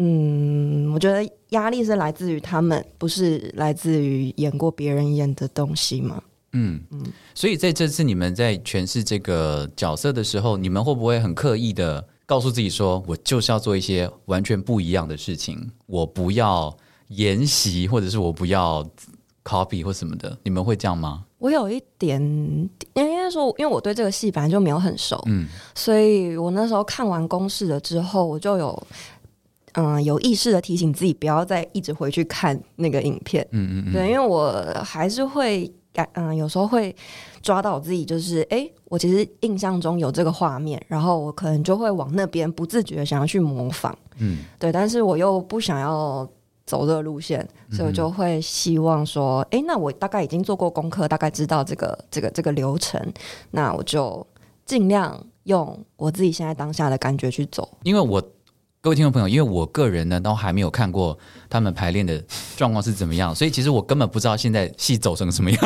[0.03, 6.19] 嗯，我觉得压力是来自于他们，不是来自于演过别人演的东西嘛。
[6.53, 7.03] 嗯嗯
[7.35, 16.75] 所以在这次你们在诠释这个角色的时候，你们会不会很刻意的告诉自己说，我就是要做一些完全不一样的事情，我不要
[17.09, 18.83] 沿袭，或者是我不要
[19.43, 20.35] copy 或什么的？
[20.43, 21.25] 你们会这样吗？
[21.37, 22.69] 我有一点，应
[23.15, 28.87] 该说，因为我对这个戏本来就没有很熟，嗯所以我那时候看完公式了之后，我就有。
[29.73, 36.95] 嗯，有意识的提醒自己不要再一直回去看那个影片，嗯嗯嗯，对，因为我还是会感，嗯，有时候会
[37.41, 44.39] 抓到我自己，就是，哎、我其实印象中有这个画面，然后我可能就会往那边不自觉地想要去模仿，嗯。
[44.59, 46.27] 对，但是我又不想要
[46.65, 53.01] 走这个路线，所以我就会希望说，哎、那我大概已经做过功课，大概知道这个这个这个流程，
[53.51, 54.25] 那我就
[54.65, 57.67] 尽量用我自己现在当下的感觉去走。
[57.83, 58.21] 因为我
[58.83, 61.15] 各位听众朋友，因为我个人呢都还没有看过
[61.47, 62.19] 他们排练的
[62.57, 65.59] 状况是怎么样，所以其实我根本不知道现在戏走成什么样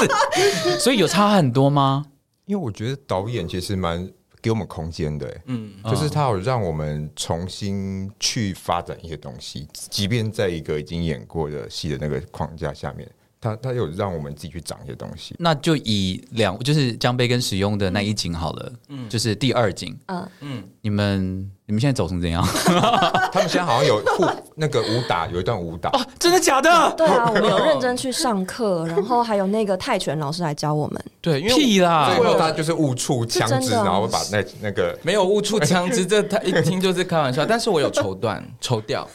[0.00, 2.06] 子，所以有差很多吗？
[2.46, 13.06] 因为我觉得导演其实蛮给我们空间的、欸，嗯，就是他有让我们重新去发展一些东西，即便在一个已经演过的戏的那个框架下面，
[13.42, 15.34] 他他有让我们自己去长一些东西。
[15.38, 22.42] 那就以两就是江杯跟使用的那一景好了，嗯就是第二景，嗯嗯，你们你们现在走成怎样？
[23.32, 24.24] 他们现在好像有互
[24.54, 26.94] 那个武打，有一段武打，真的假的？
[26.96, 31.04] 对啊， 我们有认真去上课，然后还有那个泰拳老师来教我们。
[31.20, 32.14] 对，因为屁啦！
[32.14, 37.44] 最后他就是误触枪支，然后把那那个没有误触枪支，这他一听就是开玩笑。
[37.46, 39.08] 但是我有抽断、抽掉，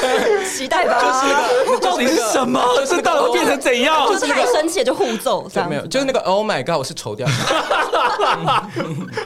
[0.50, 2.60] 期待吧，就是到底是什么？
[2.86, 4.06] 这到底会变成怎样？
[4.08, 7.26] 就是太生气就互揍，这样没有，就是那个 Oh my God，我是丑掉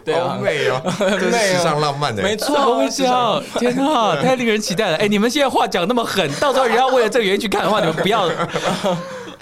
[0.04, 3.42] 对啊， 好美哦，这是时尚浪漫的、没错，微笑！
[3.58, 4.96] 天哪， 太令人期待了！
[4.96, 8.28] 哎，你们现在话讲那么狠，到时候人家为了这个原因去看的话，你们不要。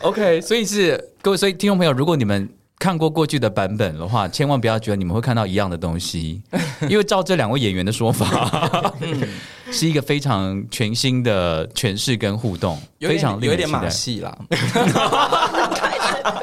[0.02, 2.48] OK，所以是各位，所以听众朋友，如果你们
[2.82, 6.42] 看过过去的版本的话，千万不要觉得你们会看到一样的东西，
[6.90, 8.92] 因为照这两位演员的说法，
[9.70, 13.88] 是一个非常全新的诠释跟互动，非常点有点马。
[13.88, 14.36] 戏啦。
[14.50, 14.56] 越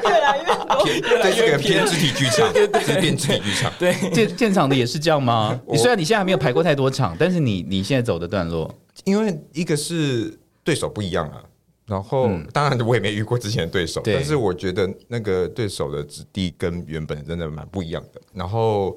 [0.08, 0.88] 来越多。
[1.22, 2.50] 这是个偏肢体剧场，
[2.98, 3.70] 偏肢体剧场。
[3.78, 5.60] 对，现现场的也是这样吗？
[5.70, 8.74] 你虽然你现在还没有排过太多场，但是你你现在走的段落，
[9.04, 11.42] 因为一个是对手不一样啊，
[11.90, 18.22] 然后、嗯当然我也没遇过之前的对手，对但是我觉得那个对手的质地跟原本真的蛮不一样的。
[18.32, 18.96] 然后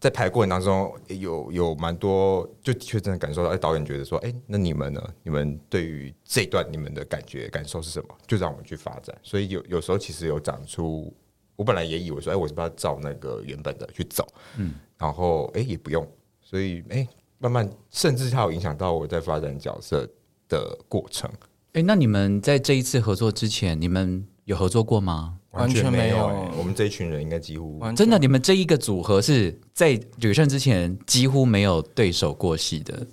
[0.00, 5.14] 在排过程当中，有有蛮多，就的确真的感受到，哎，导演觉得说，哎，那你们呢？
[5.22, 8.16] 你们对于这一段你们的感觉感受是什么？
[8.26, 9.14] 就让我们去发展。
[9.22, 11.12] 所以有有时候其实有长出，
[11.56, 14.26] 我本来也以为说，哎，我是不是要照那个原本的去走？
[14.56, 16.08] 嗯，然后哎也不用，
[16.40, 20.08] 所以哎慢慢，甚至它有影响到我在发展角色
[20.48, 21.30] 的过程。
[21.72, 25.36] 哎，那你们在这一次合作之前，你们有合作过吗？
[25.52, 33.06] 完全没有欸我们这一群人应该几乎完真的，你们这一个组合是在旅胜之前几乎没有对手过戏的。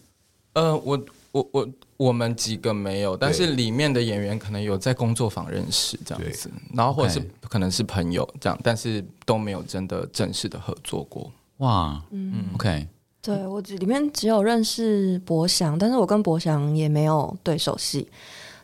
[0.54, 11.32] 呃，我我我我们几个没有，但是里面的演员可能有在工作坊认识这样子，然后或者是可能是朋友这样，但是都没有真的正式的合作过。
[11.58, 12.88] 哇，嗯，OK，
[13.20, 18.08] 对我只里面只有认识博翔，但是我跟博翔也没有对手戏，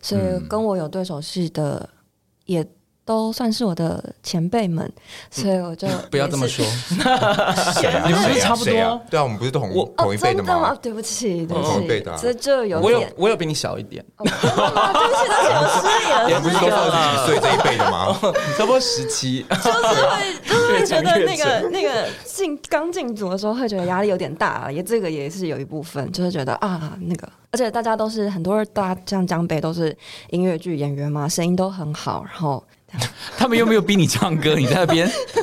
[0.04, 0.48] 所以嗯。
[0.48, 1.90] 跟我有对手戏的
[2.46, 2.64] 也
[3.06, 4.90] 都算是我的前辈们，
[5.30, 6.64] 所以我就不要这么说，
[7.82, 8.04] 谁啊？
[8.08, 10.74] 你们不是差不多对啊，我们不是同同一辈的吗？
[10.82, 18.18] 对不起，对同不起一辈的啊，这就有我有点，我有比你小一点，哦真的吗对不起，对不起，我失言了，我们不是都是二十几岁这一辈的吗？
[18.58, 19.46] 差不多十七。
[19.50, 29.96] 就是会，就是会觉得那个那个进刚进组的时候会觉得压力有点大，也这个也是有一部分，就是觉得啊那个，而且大家都是很多人，大家像江北都是
[30.30, 32.64] 音乐剧演员嘛，声音都很好，然后
[33.38, 35.42] 他们又没有逼你唱歌，你在那边 可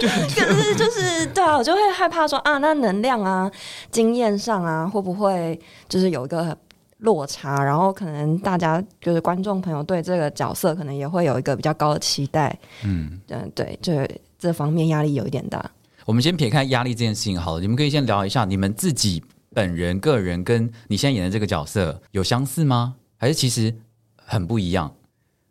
[0.63, 3.51] 是就是对啊，我就会害怕说啊，那能量啊、
[3.91, 6.57] 经验上啊，会不会就是有一个
[6.99, 7.63] 落差？
[7.65, 13.21] 然后可能大家就是观众朋友对这个角色可能也会有一个比较高的期待，嗯。
[13.31, 14.07] 嗯，对，这
[14.41, 15.71] 这方面压力有一点大。
[16.07, 19.23] 我们先撇开压力这件事情好了，你们可以先聊一下你们自己
[19.55, 22.97] 本人、个人跟你现在演的这个角色有相似吗？
[23.19, 23.73] 还是其实
[24.17, 24.93] 很不一样？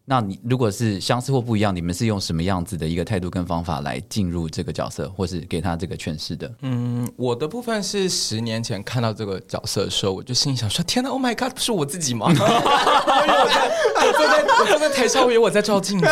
[0.09, 6.51] 那你如果是相似或不一样，你们是用什么样子的一个态度跟方法来进入这个角色，或是给他这个诠释的？
[6.63, 12.25] 嗯，我的部分是十年前看到这个角色的时候，我就心里想说：天哪，Oh my God，不是我自己吗？
[12.25, 13.69] 我以为我在，
[14.07, 16.07] 我坐在我坐在台上，我以为我在照镜子，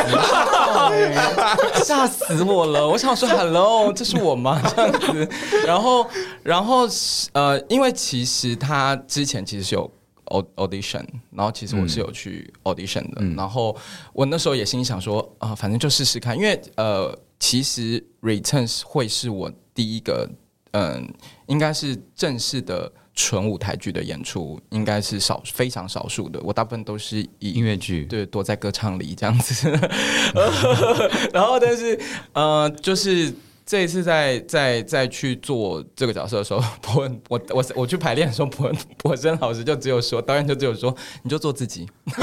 [1.84, 2.88] 吓死我了！
[2.88, 4.62] 我想说，Hello，这是我吗？
[4.76, 5.28] 这样子，
[5.66, 6.08] 然后，
[6.44, 6.88] 然后
[7.32, 9.90] 呃，因为其实他之前其实是有。
[10.30, 13.76] Au- audition，然后其实我是有去 audition 的，嗯然后
[14.14, 20.30] 我那时候也心里想说啊、反正就试试看，因为呃，其实 Returns 会是我第一个
[20.72, 21.08] 嗯，
[21.48, 26.40] 应该是正式的纯舞台剧的演出，应该是少非常少数的。
[26.44, 29.70] 我大部分都是以音乐剧，对躲在歌唱里这样子，
[31.34, 32.00] 然后但是
[32.34, 33.34] 呃，就是。
[33.68, 41.86] 这一次在在在去做这个角色的时候， 伯恩，我我我去排练的时候，伯恩伯恩老师就只有说，导演就只有说，你就做自己，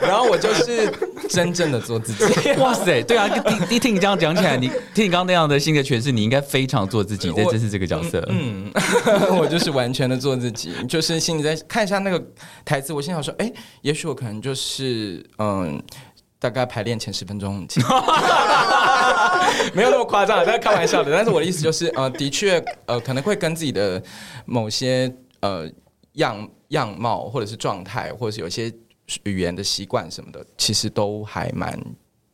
[0.00, 0.90] 然后我就是
[1.28, 2.24] 真正的做自己。
[2.58, 3.28] 哇塞，对啊，
[3.68, 8.26] 一一听你这样讲起来，你听你刚刚那样的性格诠释，你应该非常做自己，在我这次这个角色。
[8.30, 8.72] 嗯，
[9.38, 12.24] 我就是完全的做自己，就是心里在看一下那个
[12.64, 15.82] 台词，我心想说，哎、也许我可能就是嗯。
[16.40, 17.82] 大概排练前十分钟，请
[19.74, 21.10] 没有那么夸张，但是开玩笑的。
[21.12, 24.02] 但是我的意思就是，呃，的确，呃，可能会跟自己的
[24.44, 25.68] 某些呃
[26.14, 28.72] 样样貌，或者是状态，或者是有些
[29.24, 31.78] 语言的习惯什么的，其实都还蛮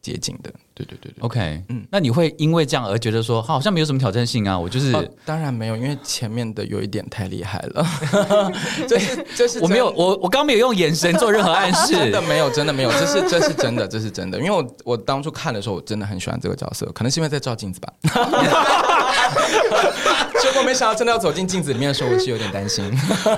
[0.05, 0.53] 接近的。
[0.75, 1.15] 对对对对。
[1.21, 4.59] OK，嗯嗯，那你会因为这样而觉得说，好像没有什么挑战性啊？
[4.59, 7.87] 我就是、哦，当然没有，因为前面的有一点太厉害了。
[8.87, 12.21] 这是这是我没有，我我刚没有用眼神做任何暗示 真的。
[12.23, 14.39] 没有，真的没有，这是这是真的，这是真的。
[14.39, 17.93] 因为我我当初看的时候，我真的很喜欢这个角色，可能是因为在照镜子吧。
[20.41, 22.85] 结果没想到真的要走进镜子里面的时候，我是有点担心。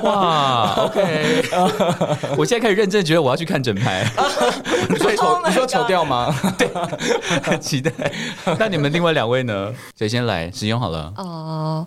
[0.03, 1.45] 哇，OK，
[2.37, 4.05] 我现在开始认真觉得我要去看整排，
[4.89, 6.35] 你说 Oh 丑你说丑掉吗？
[7.43, 7.93] 很期待。
[8.59, 9.73] 那你们另外两位呢？
[9.97, 10.51] 谁先来？
[10.51, 11.13] 使用好了。
[11.17, 11.87] 哦，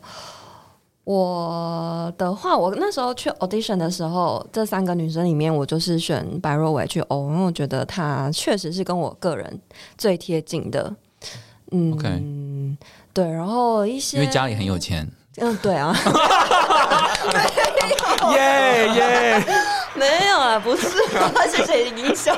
[1.03, 9.59] 我的话，我那时候去 audition 的时候，这三个女生里面，我就是选白若伟去欧，因为我觉得她确实是跟我个人
[9.97, 10.93] 最贴近的。
[11.71, 12.77] 嗯
[13.19, 15.05] 对，然后一些因为家里很有钱，
[15.37, 15.93] 嗯，对啊，
[18.31, 19.43] 耶耶！
[19.93, 20.87] 没有啊，不是，
[21.49, 22.33] 谢谢音效。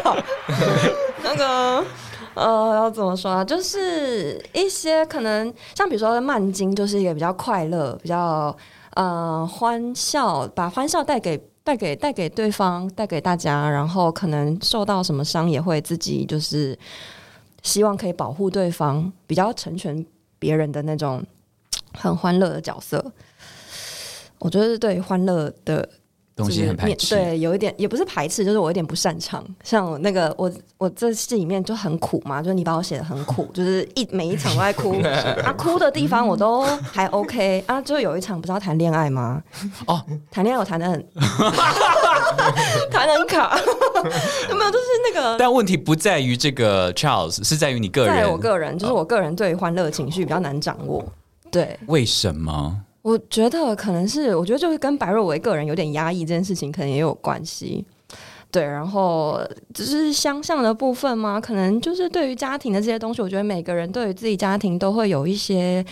[1.24, 1.86] 那个
[2.34, 3.46] 呃，要怎么说啊？
[3.46, 8.58] 就是一些可能像比如说曼金，就是一个比较快乐、比较
[8.96, 11.40] 呃欢笑，把欢笑带给。
[11.64, 16.76] 带给带给对方，带给大家，然后可能受到什么伤也会自己就是
[17.62, 20.04] 希望可以保护对方，比较成全
[20.42, 21.24] 别人的那种
[21.94, 23.12] 很欢乐的角色。
[24.40, 25.88] 我觉得对欢乐的
[26.36, 27.16] 东西很排斥。
[27.16, 29.44] 对，有一点也不是排斥，就是我有点不擅长。
[29.64, 34.96] 像我那个，我我这戏里面就很苦嘛，就是你把我写的很苦，就是一每一场都在哭
[35.44, 39.42] 啊，哭的地方我都还 OK 啊，就有一场不是要谈恋爱吗？
[39.88, 41.06] 哦，谈恋爱我谈的很
[42.90, 43.58] 谈的很卡，
[44.50, 44.72] 有 没有？
[44.72, 45.38] 就是那个。
[45.40, 48.16] 但问题不在于这个 Charles，是在于你个人。
[48.16, 51.04] 在我个人，就是我个人对欢乐情绪比较难掌握。
[51.52, 52.76] 对，为什么？
[53.02, 57.84] 我觉得可能是，我觉得就是跟白若维个人有点压抑这件事情，可能也有关系。
[58.52, 59.40] 对，然后
[59.74, 65.84] 只是相像的部分嘛，可能就是对于家庭的这些东西，我觉得每个人对于自己家庭都会有一些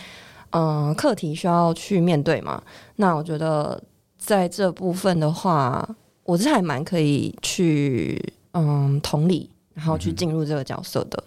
[0.51, 2.61] 嗯、课题需要去面对嘛。
[2.97, 3.81] 那我觉得
[4.17, 5.87] 在这部分的话，
[6.23, 11.23] 我是还蛮可以去嗯同理，然后去进入这个角色的。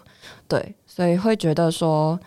[0.47, 2.19] 对，所以会觉得说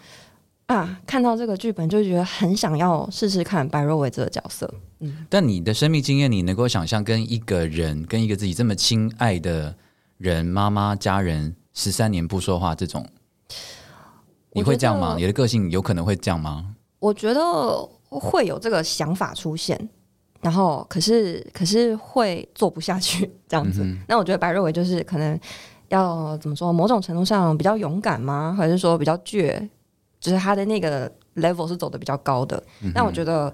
[0.67, 4.69] 啊，看到这个剧本就觉得很想要试试看白若薇这个角色。
[4.99, 9.77] 嗯但你的生命经验，你能够想象跟一个人，跟一个自己这么亲爱的
[10.19, 13.07] 人，妈妈、家人，十三年不说话，这种，
[14.53, 15.15] 你会这样吗？
[15.17, 16.75] 你的个性有可能会这样吗？
[16.99, 17.41] 我觉得
[18.09, 19.89] 会有这个想法出现，
[20.41, 23.87] 然后可是可是会做不下去这样子。
[24.09, 25.39] 那我觉得白若薇就是可能
[25.91, 28.53] 要怎么说，某种程度上比较勇敢吗？
[28.59, 29.69] 还是说比较倔？
[30.21, 32.63] 就是他的那个 level 是走的比较高的。
[32.95, 33.53] 那我觉得，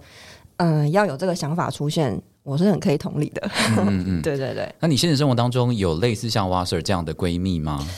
[0.56, 3.50] 嗯、要有这个想法出现，我是很可以同理的。
[3.78, 4.22] 嗯嗯。
[4.22, 7.86] 对对对，那你现实生活当中有类似像 Wasser 这样的闺蜜吗？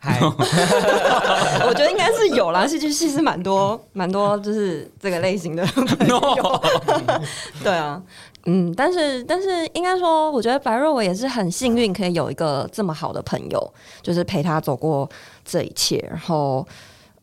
[0.00, 6.62] 还，我觉得应该是有啦，戏剧系是蛮多蛮多，就是这个类型的朋友。
[7.64, 8.00] 对啊，
[8.44, 15.10] 嗯，但是但是应该说，我觉得白若我也是很幸运，可以有一个这么好的朋友，就是陪他走过
[15.44, 15.98] 这一切。
[16.08, 16.64] 然后，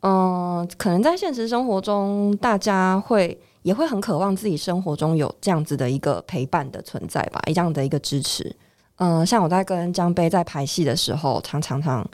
[0.08, 8.56] 嗯、可能在现实生活中，大家会也会很渴望自己生活中有这样子的一个陪伴的存在吧，一样的一个支持。
[8.98, 12.08] 嗯、像我在跟江杯在排戏的时候，常常常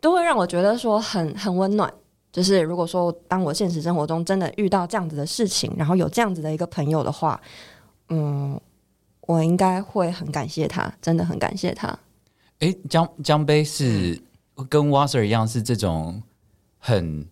[0.00, 1.92] 都会让我觉得说很很温暖。
[2.32, 7.38] 就是如果说当我现实生活中真的遇到这样子的事情，然后有这样子的一个朋友的话，
[8.08, 8.58] 嗯，
[9.26, 11.94] 我应该会很感谢他，真的很感谢他。
[12.60, 14.18] 诶，江江杯是
[14.70, 16.22] 跟 Wasser 一样，是这种
[16.84, 17.24] 很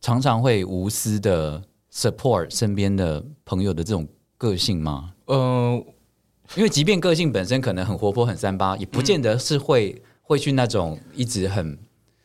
[0.00, 5.12] 常常会无私的 support 身边的朋友的这种个性吗？
[5.28, 5.76] 嗯、
[6.56, 11.78] 因为即便个性本身可能很活泼、很三八，也不见得是会、会去那种一直很。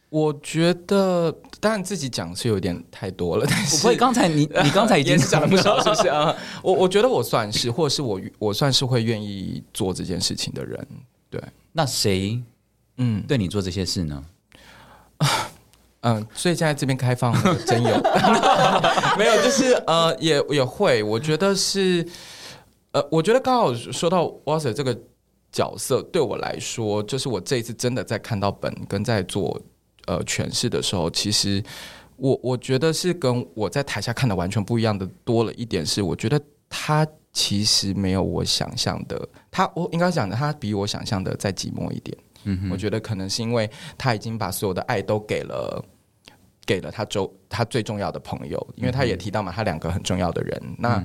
[0.10, 6.36] 我觉得当然自己讲是有点太多了，但是不会，刚才你 你刚才已经讲了不少，是不是 啊？
[6.63, 10.88] 我我觉得我算是，或者是我我算是会愿意做这件事情的人。
[11.30, 11.39] 对，
[11.72, 12.41] 那谁
[12.98, 14.26] 嗯对你做这些事呢？
[16.02, 17.32] 嗯，所以现在这边开放
[17.66, 17.90] 真有
[19.18, 19.36] 没有？
[19.44, 22.04] 就是呃，也也会，我觉得是
[22.92, 24.98] 呃，我觉得刚好说到 Wasser 这个
[25.52, 29.62] 角色，对我来说，就是我这一次真的在看到本跟在做
[30.08, 31.64] 呃诠释的时候，其实
[32.16, 42.18] 我我觉得是跟我在台下看的完全不一样的多了一点是，我觉得他其实没有我想象的，他我应该讲的，他比我想象的再寂寞一点。
[42.46, 45.86] 嗯，我觉得可能是因为他已经把所有的爱都给了。
[46.72, 50.62] 给了他周他最重要的朋友，因为他也提到嘛，他两个很重要的人。
[50.78, 51.04] 那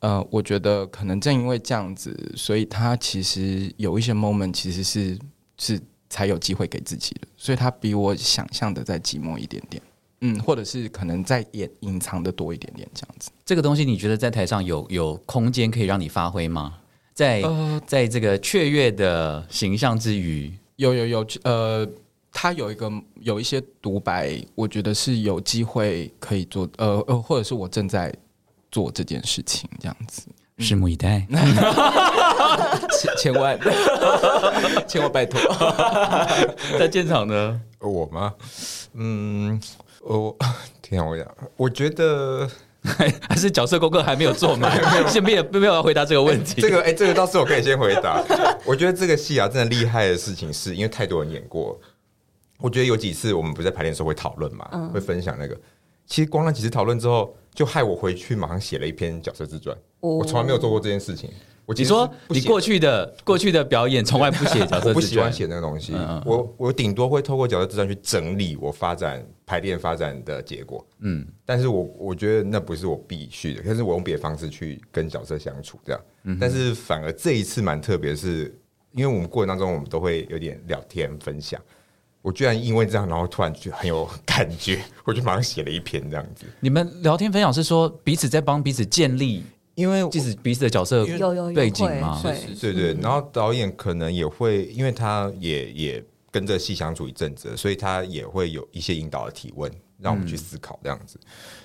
[0.00, 5.18] 呃，我觉得可能正因为这样子，所以他其实有一些 moment 其实是
[5.56, 9.82] 是才有机会给自己的，所以他比我想象的再寂寞一点点。
[10.20, 13.30] 嗯，或者是可能再隐隐藏的多一点点这样子。
[13.44, 16.74] 这个东西你觉得在台上有有空间可以让你发挥吗？
[17.14, 21.88] 在、呃，在这个雀跃的形象之余，有有有，呃，
[22.38, 28.14] 他有一个有一些独白，我觉得是有机会可以做，呃呃，或者是我正在
[28.70, 30.26] 做这件事情这样子。
[30.58, 31.26] 拭目以待。
[32.92, 33.58] 千千万，
[34.86, 35.40] 千万拜托。
[36.78, 38.34] 在现场呢，我吗？
[38.92, 39.58] 嗯，
[40.02, 40.36] 我
[40.82, 42.46] 天啊，我讲，我觉得
[42.82, 46.60] 还是角色功课还没有做满，先没有没有要回答这个问题。
[46.60, 48.22] 这个哎、这个倒是我可以先回答。
[48.66, 51.80] 我觉得这个戏啊，真的厉害的事情是因为太多人演过。
[52.58, 54.88] 我觉得有几次我们不是在排练的时候会讨论嘛，嗯。
[54.90, 55.58] 会分享那个。
[56.06, 59.76] 其实光那几次讨论之后，就害我回去马上写了一篇角色自传。
[60.00, 60.16] 哦。
[60.16, 61.30] 我从来没有做过这件事情。
[61.64, 65.92] 我你说你过去的过去的表演从来不写角色自传我不喜欢，写那个东西，
[66.24, 76.00] 我我顶多会透过角色自传去整理我发展排练发展的结果，嗯，但是我我觉得那不是我必须的，可是我用别的方式去跟角色相处这样，
[76.38, 78.56] 但是反而这一次蛮特别，是
[78.92, 81.60] 因为我们过程当中我们都会有点聊天分享，
[82.26, 89.44] 我居然因为这样，然后突然就很有感觉，我就马上写了一篇这样子，你们聊天分享是说彼此在帮彼此建立，
[89.76, 92.20] 因为即使彼此的角色有有有背景吗？
[92.20, 99.70] 会对对，然后导演可能也会，因为他也也跟这戏相处一阵子，所以他也会有一些引导的提问，
[100.00, 101.20] 让我们去思考这样子。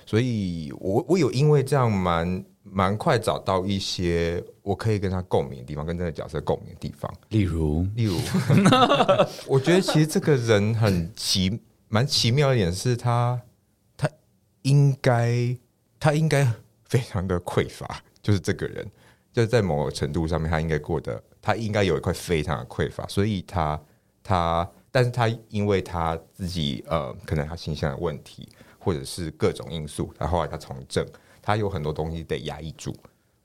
[0.06, 7.12] 所以我我有因为这样蛮蛮快找到一些我可以跟他共鸣的地方，跟这个角色共鸣的地方。
[7.30, 8.16] 例如，例如，
[9.46, 13.40] 我觉得其实这个人很奇，蛮奇妙的一点是他，
[13.96, 14.08] 他
[14.62, 15.56] 应该
[15.98, 16.50] 他应该
[16.84, 18.86] 非常的匮乏， 就是这个人，
[19.32, 23.80] 就是在某个程度上面，他应该过得，他应该有一块非常的匮乏，所以他
[24.22, 28.48] 他，但是他因为他自己呃，可能他形象的问题，
[28.78, 31.04] 或者是各种因素，他后来他从政，
[31.42, 32.94] 他有很多东西得压抑住，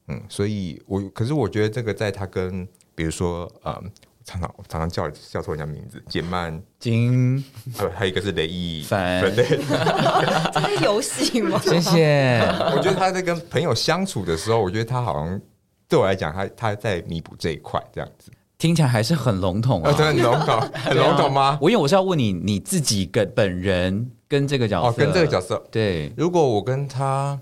[0.07, 3.83] 嗯，所以我可是我觉得这个在他跟比如说呃。
[4.29, 7.41] 常常常常叫叫错人家名字，简曼金
[7.79, 9.45] 呃，还有一个是雷毅凡对对，
[10.51, 11.57] 这是游戏吗？
[11.63, 12.41] 谢谢。
[12.75, 15.41] 我觉得他在跟朋友相处的时候，我觉得他好像
[15.87, 18.29] 对我来讲，他他在弥补这一块，这样子。
[18.57, 21.57] 听起来还是很笼统啊，很笼统， 很笼统吗？
[21.61, 27.39] 我因为我是要问你，你自己跟本人跟这个角色，哦，跟这个角色，对，如果我跟他，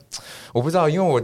[0.53, 1.21] 我不知道，因为我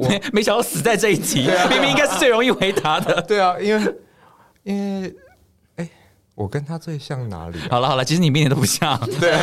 [0.00, 3.22] 我 没没想到死在这一题，啊明明应该是最容易回答的。
[3.26, 3.94] 对啊，因为
[4.64, 5.14] 因为
[5.76, 5.88] 哎，
[6.34, 7.68] 我跟他最像哪里啊？
[7.70, 8.98] 好了好了，其实你们一点都不像。
[9.20, 9.38] 对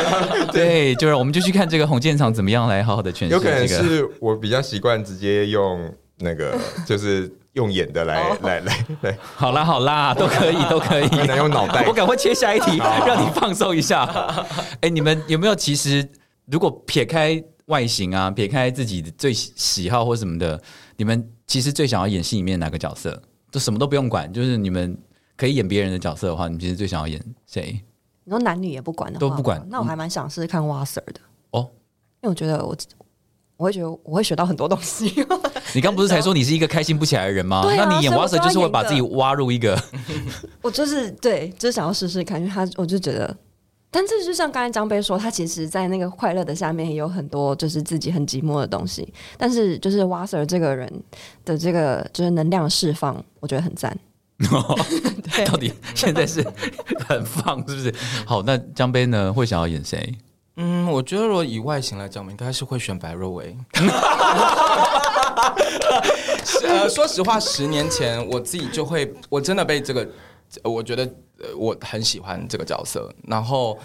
[0.52, 3.82] 对，就是我们就去看这个洪建厂怎么样来好好的诠释有可能这个。
[3.82, 6.54] 是我比较习惯直接用那个，
[6.86, 11.08] 就是用演的来来来来，好啦好啦，都可以 都可以。
[11.36, 14.04] 用脑袋我赶快切下一题，让你放松一下。
[14.80, 16.08] 哎，你们有没有其实
[16.46, 20.60] 如果撇开外形啊，撇开自己的最喜喜好或什么的，
[20.96, 23.20] 你们其实最想要演戏里面哪个角色？
[23.50, 24.96] 就什么都不用管，就是你们
[25.36, 27.80] 可以演别人的角色的话，你们其实最想要演谁？
[28.22, 31.68] 你说男女也不管的话都不管那我还蛮想试试看挖 Sir 的，哦，
[32.22, 32.76] 因为我觉得我
[33.58, 35.12] 我会觉得我会学到很多东西。
[35.74, 37.60] 你刚不是才说你是一个开心不起来的人吗？
[37.62, 39.78] 对啊那你演所以我 w a s 就是会把自己挖入一个
[40.62, 43.36] 我就是对，就是想要试试看，因为他我就觉得，
[43.90, 50.90] 但这就像刚才张杯说，他其实，在那个快乐的下面也有很多就是自己很寂寞的东西，但是就是瓦 Sir 这个人
[51.44, 53.94] 的这个就是能量释放，我觉得很赞。
[54.38, 56.46] 对到底现在是
[57.08, 57.92] 很放是不是？
[58.24, 60.14] 好，那江杯呢会想要演谁？
[60.60, 63.56] 嗯，我觉得如果以外形来讲，我应该是会选白若薇。
[66.44, 70.00] 是 呃，说实话，十年前我自己就会，我真的被这个，
[70.64, 71.04] 呃我觉得
[71.38, 73.08] 呃我很喜欢这个角色。
[73.28, 73.78] 然后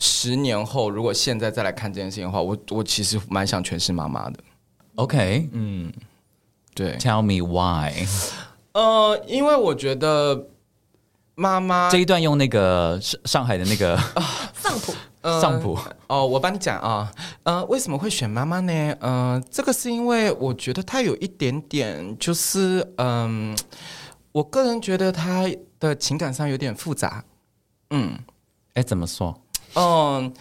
[0.00, 4.40] 十年后，如果现在再来看这件事情的话，我我其实蛮想诠释妈妈的。
[4.96, 5.92] OK，嗯，
[6.74, 8.04] 对，Tell me why？
[8.72, 10.48] 呃，因为我觉得
[11.36, 13.96] 妈妈这一段用那个上上海的那个
[14.60, 14.92] 上谱
[15.22, 17.12] 呃上谱，哦，我帮你讲啊，
[17.42, 18.96] 呃，为什么会选妈妈呢？
[19.00, 23.56] 呃，这个是因为我觉得她有一点点，就是嗯、
[24.32, 25.44] 我个人觉得她
[25.78, 27.22] 的情感上有点复杂，
[27.90, 28.18] 嗯
[28.74, 29.38] 哎，怎么说？
[29.74, 30.32] 嗯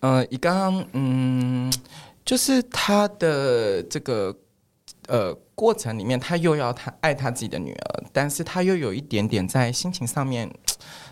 [0.00, 1.72] 呃，以刚刚嗯，
[2.24, 4.34] 就是她的这个
[5.08, 10.50] 呃过程里面，她又要她爱她自己的女儿，但是她又有一点点在心情上面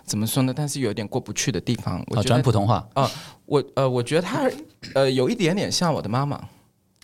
[0.04, 0.52] 怎么说呢？
[0.54, 3.10] 但是有点过不去的地方，我好，觉得转普通话啊，
[3.46, 4.50] 我呃，我觉得他
[4.94, 6.40] 呃有一点点像我的妈妈，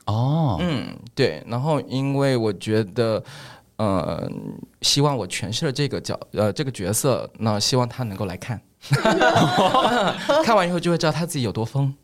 [0.06, 0.56] 哦。
[0.60, 1.42] 嗯，对。
[1.46, 3.22] 然后因为我觉得
[3.76, 4.30] 呃，
[4.82, 8.60] 希望我诠释了这个角呃这个角色，那希望他能够来看，
[10.44, 11.94] 看完以后就会知道他自己有多疯。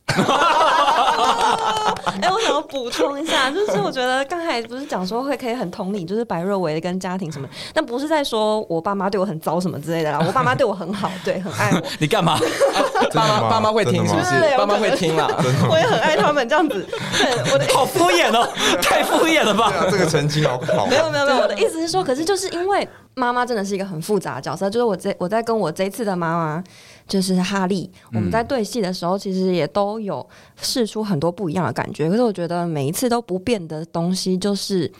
[2.22, 12.38] 哎、我想要补充一下，就是我觉得刚才不是讲说会可以很同理，就是白若维跟家庭什么，但不是在说我爸妈对我很糟什么之类的啦，我爸妈对我很好，对，很爱我， 你干嘛？
[13.12, 14.40] 爸妈爸妈会听是不是？
[14.40, 15.28] 对爸妈会听啦。
[15.68, 16.86] 我也很爱他们这样子。
[17.18, 18.48] 对，我的好敷衍哦，
[18.82, 19.70] 太敷衍了吧？
[19.70, 20.86] 对啊，这个澄清好好。
[20.86, 26.64] 没有没有没有，我的意思是说，可是就是因为妈妈真的是一个很复杂的角色，就是我这我在跟我这一次的妈妈，
[27.06, 30.26] 就是哈利，我们在对戏的时候，其实也都有
[30.56, 32.08] 试出很多不一样的感觉。
[32.08, 34.90] 可是我觉得每一次都不变的东西，就是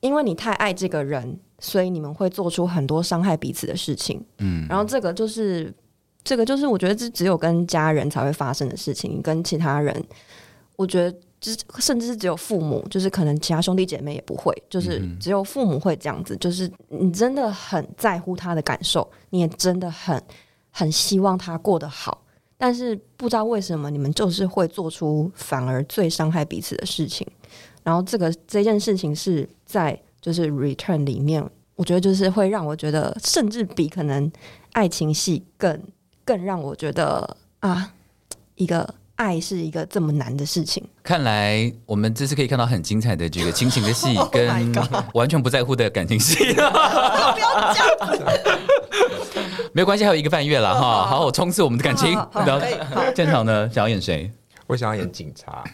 [0.00, 4.24] 因为你太爱这个人，所以你们会做出很多伤害彼此的事情。
[4.38, 5.72] 嗯，然后这个就是
[6.24, 10.04] 这个就是我觉得这只有跟家人才会发生的事情，跟其他人，
[10.76, 11.16] 我觉得。
[11.42, 11.50] 就
[11.80, 16.36] 甚至是只有父母，就是可能其他兄弟姐妹也不会，就是只有父母会这样子。
[16.36, 20.22] 就是你真的很在乎他的感受，你也真的很
[20.72, 22.24] 很希望他过得好，
[22.58, 27.24] 但是不知道为什么你们就是会做出反而最伤害彼此的事情。
[27.84, 34.30] 然后这个这件事情是在就是 Return 里面，我觉得就是会让我觉得，甚至比可能
[34.72, 35.82] 爱情戏更
[36.24, 37.92] 更让我觉得啊，
[38.54, 40.82] 一个爱是一个这么难的事情。
[41.02, 44.72] 看来我们这次可以看到很精彩的这个亲情的戏， Oh 跟
[45.14, 46.54] 完全不在乎的感情戏。
[49.72, 52.40] 没有关系，还有一个半月了哈，好好冲刺我们的感情好好。
[52.40, 54.30] 好然后可以好建场呢，想要演谁？
[54.66, 55.64] 我想要演警察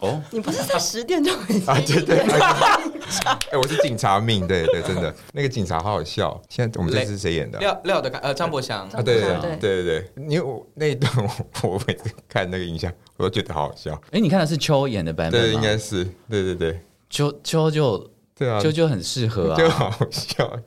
[0.00, 2.18] 哦，你不是在十点就已经啊，对对。
[3.50, 6.40] 哎，我是警察命，对对，真的，那个警察好好笑。
[6.48, 7.58] 现在我们这次是谁演的？
[7.58, 13.92] 廖廖的呃张博祥啊，对对对对对因为我那一段我我每次看那个影像，我都觉得好好笑。
[14.12, 15.46] 哎，你看的是秋演的版本吗？
[15.46, 16.80] 对，应该是，对对对，
[17.10, 19.90] 秋秋就对啊，秋就很适合啊就啊。
[19.90, 20.58] 好笑。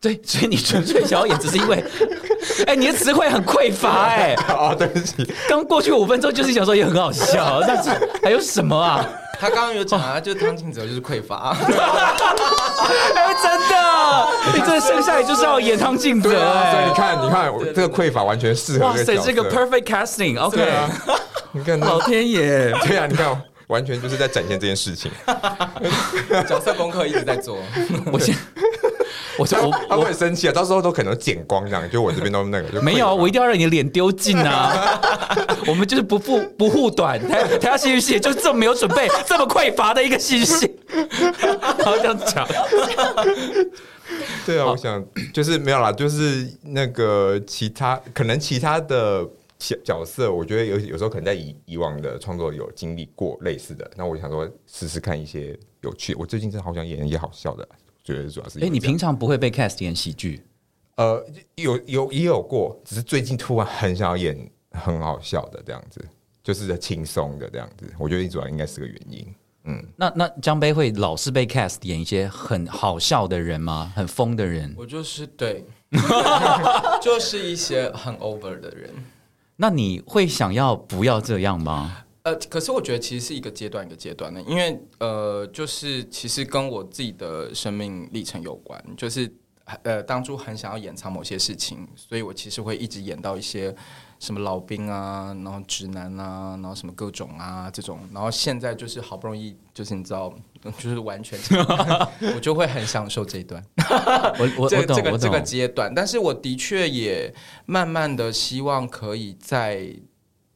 [0.00, 1.84] 对，所以你纯粹想要演，只是因为，
[2.66, 4.34] 哎，你的词汇很匮乏哎。
[4.48, 7.90] 啊，对不起，刚过去五分钟就是想说也很好笑，但是
[8.22, 9.04] 还有什么啊？
[9.40, 11.56] 他刚刚有讲啊，就是汤静泽就是匮乏，
[13.14, 16.94] 哎，真的，你这剩下来就是要演汤静泽对啊，所以你哎。
[16.94, 20.90] 看，你看，我这个匮乏完全适合哇塞，这个 perfect casting，OK，、啊，
[21.52, 25.10] 你看老，天爷，对啊，你看，完全就是在展现这件事情。
[26.46, 27.56] 角色功课一直在做。
[28.12, 28.36] 我先，
[29.40, 35.00] 我他我 他会我很生气啊，到时候都可能剪光这样，就我这边都那个，就 没有，啊我一定要让你的脸丢尽啊！
[35.66, 40.78] 我们就是不护不护短，台台下戏剧系就这么没有准备，这么匮乏的一个戏剧系，
[41.78, 42.46] 然后这样讲，
[44.44, 49.26] 对啊，我想就是没有啦，就是那个其他可能其他的
[49.58, 56.14] 角角色，我觉得有有时候可能在以以往的创作有经历过类似的，那我就想说试试看一些有趣。
[56.14, 57.68] 我最近真的好想演一些好笑的，
[58.10, 60.42] 觉得主要是因哎，为你平常不会被 cast 演喜剧？
[60.96, 66.04] 呃有有也有过，只是最近突然很想要演很好笑的这样子，
[66.42, 69.34] 就是轻松的这样子，我觉得主要应该是个原因。
[69.64, 73.92] 嗯那那江杯会老是被 cast 演一些很好笑的人吗？
[73.94, 74.74] 很疯的人？
[74.76, 75.64] 我就是对，
[77.02, 78.90] 就是一些很 over 的人。
[79.56, 82.04] 那你会想要不要这样吗？
[82.48, 89.32] 可是我觉得其实是一个阶段一个阶段的，因为呃，就是其实跟我自己的生命历程有关，就是
[89.82, 93.74] 呃，当初很想要掩藏某些事情，所以我其实会一直演到一些
[94.18, 100.34] 什么老兵啊，然后直男啊，然后什么各种啊这种，然后现在就是好不容易，就是你知道，
[100.76, 101.38] 就是完全，
[102.34, 103.64] 我就会很享受这一段。
[104.38, 105.40] 我我我懂我这个这个。
[105.40, 107.32] 阶段，但是我的确也
[107.64, 109.90] 慢慢的希望可以在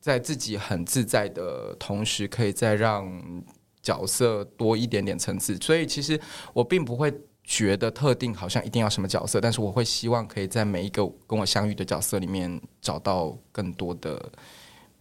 [0.05, 3.11] 在自己很自在的同时，可以再让
[3.81, 5.57] 角色多一点点层次。
[5.57, 6.21] 所以其实
[6.53, 7.11] 我并不会
[7.43, 14.31] 觉得特定好像一定要什么角色，但是我会希望可以在每一个跟我相遇的角色里面找到更多的。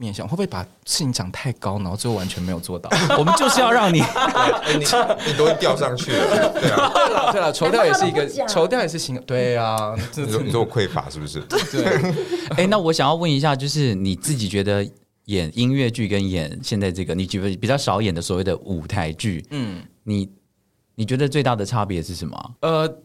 [0.03, 2.89] 面向会不会把事情讲太高，然后最后完全没有做到？
[3.17, 4.79] 我们就是要让你哎你
[5.25, 11.39] 你都掉上去了，对啊，对了，对了，绸调也是一个难怪他都不讲绸调也是行，对啊，这你说你说我匮乏是不是？
[11.71, 12.13] 对。
[12.57, 14.85] 哎、那我想要问一下，就是你自己觉得
[15.25, 20.29] 演音乐剧跟演现在这个你觉得比较少演的所谓的舞台剧，嗯，你
[20.95, 22.51] 你觉得最大的差别是什么啊？
[22.59, 22.95] 呃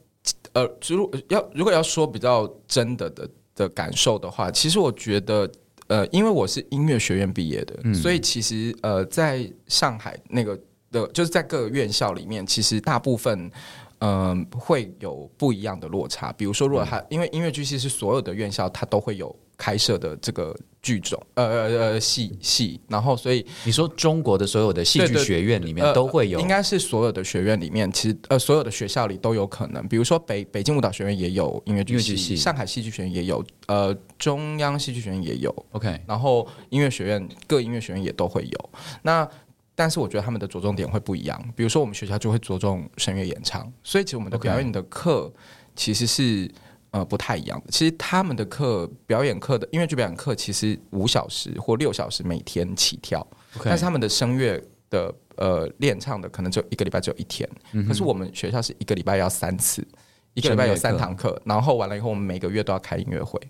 [0.54, 5.48] 呃，如要如果要说比较真的的的感受的话，其实我觉得。
[5.88, 10.58] 呃，因为我是音乐学院毕业的，所以其实呃，在上海那个
[10.92, 13.50] 的，就是在各个院校里面，其实大部分
[13.98, 16.32] 嗯、呃会有不一样的落差。
[16.32, 20.56] 比如说，如果它、因为音乐剧系是所有的院校它都会有开设的这个
[20.88, 29.86] 剧种，呃呃呃戏戏，然后所以你说中国的所有的戏剧学院里面呃都会有，应该是所有的学院里面，其实呃所有的学校里都有可能。
[29.86, 32.36] 比如说北北京舞蹈学院也有音乐剧系，音乐剧系。
[32.36, 38.70] 上海戏剧学院也有，呃中央戏剧学院也有，OK，然后音乐学院各音乐学院也都会有。
[39.02, 39.28] 那
[39.74, 45.30] 但是我觉得他们的着重点会不一样，比如说我们学校就会着重声乐演唱，所以其实我们的表演的课
[45.76, 46.50] 其实是。
[46.90, 47.70] 呃，不太一样的。
[47.70, 53.26] 其实他们的课，表演课的音乐剧表演课，其实五小时或六小时每天起跳。
[53.64, 59.86] 但是他们的声乐的呃练唱的可能只有一个礼拜只有一天，嗯可是我们学校是一个礼拜要三次，
[60.34, 63.40] 一个礼拜有三堂课，然后完了以后我们每个月都要开音乐会，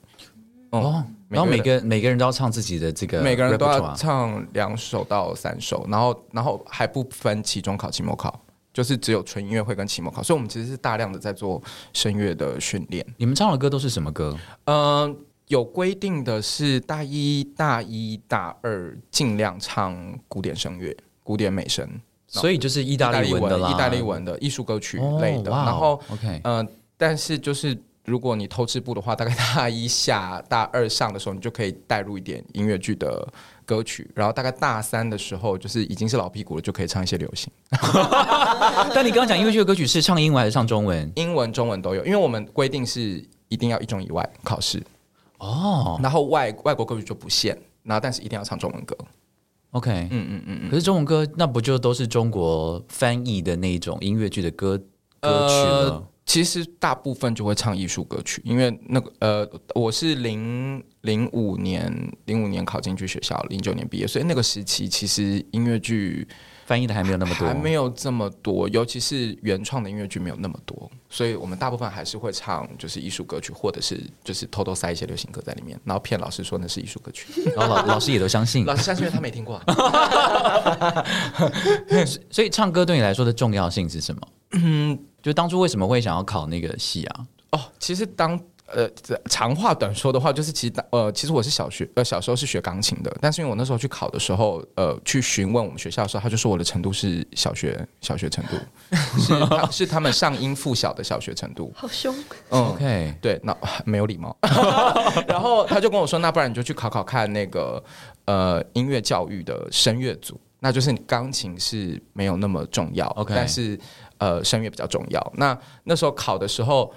[0.70, 8.40] 哦，然后每个每个人都要唱自己的这个每个人都要唱两首到三首，然后然后还不分期中考、期末考，
[8.72, 11.62] 就是只有纯音乐会跟期末考，所以我们其实是大量的在做
[11.92, 13.04] 声乐的训练。
[13.16, 14.36] 你们唱的歌都是什么歌？
[14.64, 15.16] 嗯、
[15.48, 19.96] 有规定的是大一、大一、大二尽量唱
[20.28, 21.88] 古典声乐、古典美声。
[22.30, 25.50] 所以就是意大利文的啦，意大利文的艺术歌曲哦类的。
[25.50, 27.74] 哦然后，OK，嗯、但是就是
[28.08, 33.26] 如果你偷吃步的话，大概大一下、大二上的时候，你就可以带入一点音乐剧的
[33.66, 34.10] 歌曲。
[34.14, 37.52] 然后大概大三的时候，就是已经是老屁股了，就可以唱一些流行，
[38.94, 41.12] 但你刚刚讲音乐剧的歌曲是唱英文还是唱中文？
[41.16, 42.04] 英文、中文都有。
[42.04, 44.82] 因为我们规定是一定要一中以外考试，
[45.38, 47.56] 哦然后外外国歌曲就不限。
[47.84, 48.94] 然后，但是一定要唱中文歌。
[49.70, 50.70] ，OK，嗯嗯嗯嗯。
[50.70, 54.76] 可是中文歌那不就都是中国翻译的那种音乐剧的歌
[55.20, 55.90] 歌曲了？
[55.90, 61.90] 呃其实大部分就会唱艺术歌曲，因为那个呃，我是零零五年
[62.26, 66.28] 零五年考进去学校，零九年毕业，所以那个时期其实音乐剧
[66.66, 77.26] 翻译的还没有那么多，还没有这么多，尤其是原创的音乐剧没有那么多，所以我们大部分还是会唱就是艺术歌曲，或者是就是偷偷塞一些流行歌在里面，然后骗老师说那是艺术歌曲，
[77.56, 78.66] 然后老老师也都相信。
[78.66, 79.64] 老师相信因为他没听过啊、
[82.28, 84.20] 所以唱歌对你来说的重要性是什么？
[85.28, 87.26] 就当初为什么会想要考那个系啊？
[87.52, 88.88] 哦，其实当呃
[89.30, 98.56] 长话短说的话，就是其实当呃其实我是小学呃小时候是学钢琴的，但是因为我那时候去考的时候，呃去询问我们学校的时候，他就说我的程度是小学小学程度，
[99.20, 101.72] 是他是他们上音附小的小学程度。
[101.74, 102.14] 好凶，
[102.50, 104.36] 嗯，OK，对，那没有礼貌。
[105.28, 107.82] 然后他就跟我说，那不然你就去考考看那个
[108.26, 113.78] 呃音乐教育的声乐组，那就是你钢琴是没有那么重要 OK 但是
[114.18, 115.32] 呃声乐比较重要。
[115.36, 116.92] 那那时候考的时候，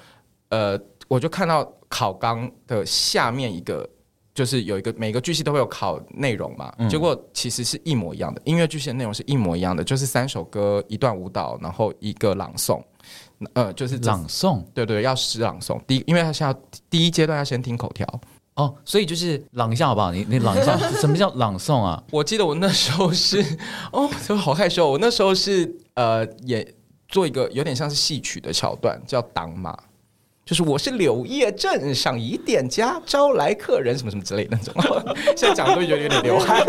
[0.49, 3.87] 呃，我就看到考纲的下面一个。
[4.33, 12.81] 就是有一个每个剧系都会有考内容嘛，结果其实是一模一样的，音乐剧系的内容是一模一样的，就是三首歌、一段舞蹈，然后一个朗诵，
[13.53, 15.77] 呃，就是这朗诵对对，要诗朗诵。
[15.85, 16.53] 第一，因为他是要
[16.89, 18.07] 第一阶段要先听口条。
[18.55, 20.13] 哦，所以就是朗一下好不好？
[20.13, 22.01] 你你朗一下， 什么叫朗诵啊？
[22.09, 23.43] 我记得我那时候是，
[23.91, 24.89] 哦，这好害羞。
[24.89, 26.65] 我那时候是呃，也
[27.11, 29.77] 做一个有点像是戏曲的桥段，叫挡马。
[30.43, 36.65] 就是我是柳叶镇上一店家招来客人什么什么之类的那种， 现在讲都有点有点流汗。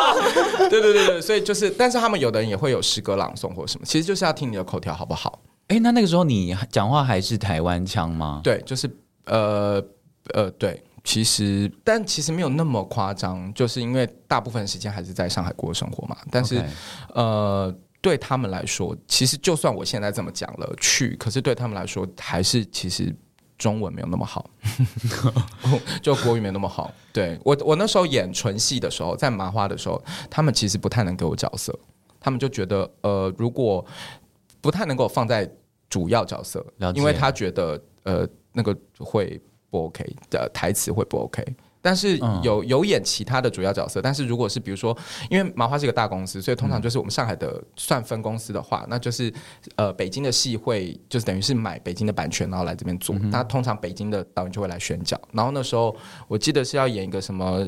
[0.70, 5.40] 对对对对，所以就是，但是他们有的人也会有诗歌朗诵或者什么，其实就是要听你的口条好不好。
[5.66, 8.40] 哎，那那个时候你讲话还是台湾腔吗？
[8.44, 8.88] 对，就是
[9.26, 9.82] 呃
[10.32, 16.16] 呃，对，其实但其实没有那么夸张，就是因为大部分时间还是在上海过生活嘛。
[16.30, 16.64] 但是
[17.12, 23.14] 呃，对他们来说，其实就算我现在这么讲了去，可是对他们来说，还是其实
[23.56, 24.48] 中文没有那么好，
[26.00, 26.92] 就国语没那么好。
[27.12, 31.76] 对我，我那时候演纯戏的时候，在麻花的时候，他们其实不太能给我角色，
[32.20, 33.84] 他们就觉得呃，如果
[34.60, 35.50] 不太能够放在
[35.90, 39.40] 主要角色因为他觉得呃那个会
[39.70, 41.44] 不 OK 的台词会不 OK。
[41.82, 42.38] 但是嗯。
[42.42, 44.96] 有有演其他的主要角色，但是如果是比如说，
[45.28, 49.32] 因为麻花是一个大公司，所以通常就是我们上海的算分公司的话，那就是
[49.74, 53.16] 呃北京的戏会就是等于是买北京的版权，然后来这边做。
[53.18, 55.94] 那通常北京的导演就会来选角，然后那时候
[56.28, 57.66] 我记得是要演一个什么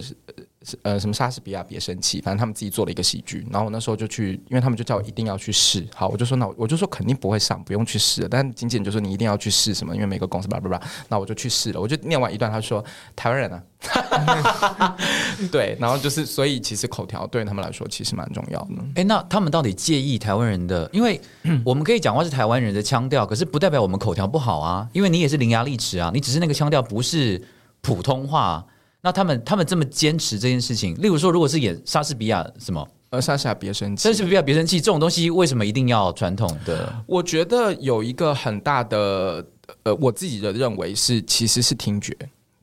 [0.82, 12.84] 呃什么莎士比亚别生气，反正他们自己做了一个喜剧，然后我那时候就去，因为他们就叫我一定要去试，好，我就说那我我就说肯定不会上，不用去试了，但经纪人就说你一定要去试什么，因为每个公司叭叭叭，那我就去试了，我就念完一段，他说
[13.16, 14.96] 台湾人啊，
[15.50, 20.88] 对，然后就是所以其实口条对他们来说其实蛮重要的，哎，那他们到底介意台湾人的？
[20.92, 21.18] 因为
[21.64, 24.86] 我们可以讲话是台湾人的腔调，可是不代表我们口条不好啊。
[24.92, 27.42] 因为你也是伶牙俐齿啊，你只是那个腔调不是
[27.80, 28.62] 普通话。
[29.02, 32.86] 那他们他们这么坚持这件事情，例如说，如果是演莎士比亚什么？
[33.10, 34.02] 呃莎士比亚别生气。
[34.02, 36.92] 莎，士比亚别生气这种东西，为什么一定要传统的？
[37.06, 39.44] 我觉得有一个很大的
[39.84, 42.16] 呃，我自己的认为是其实是听觉，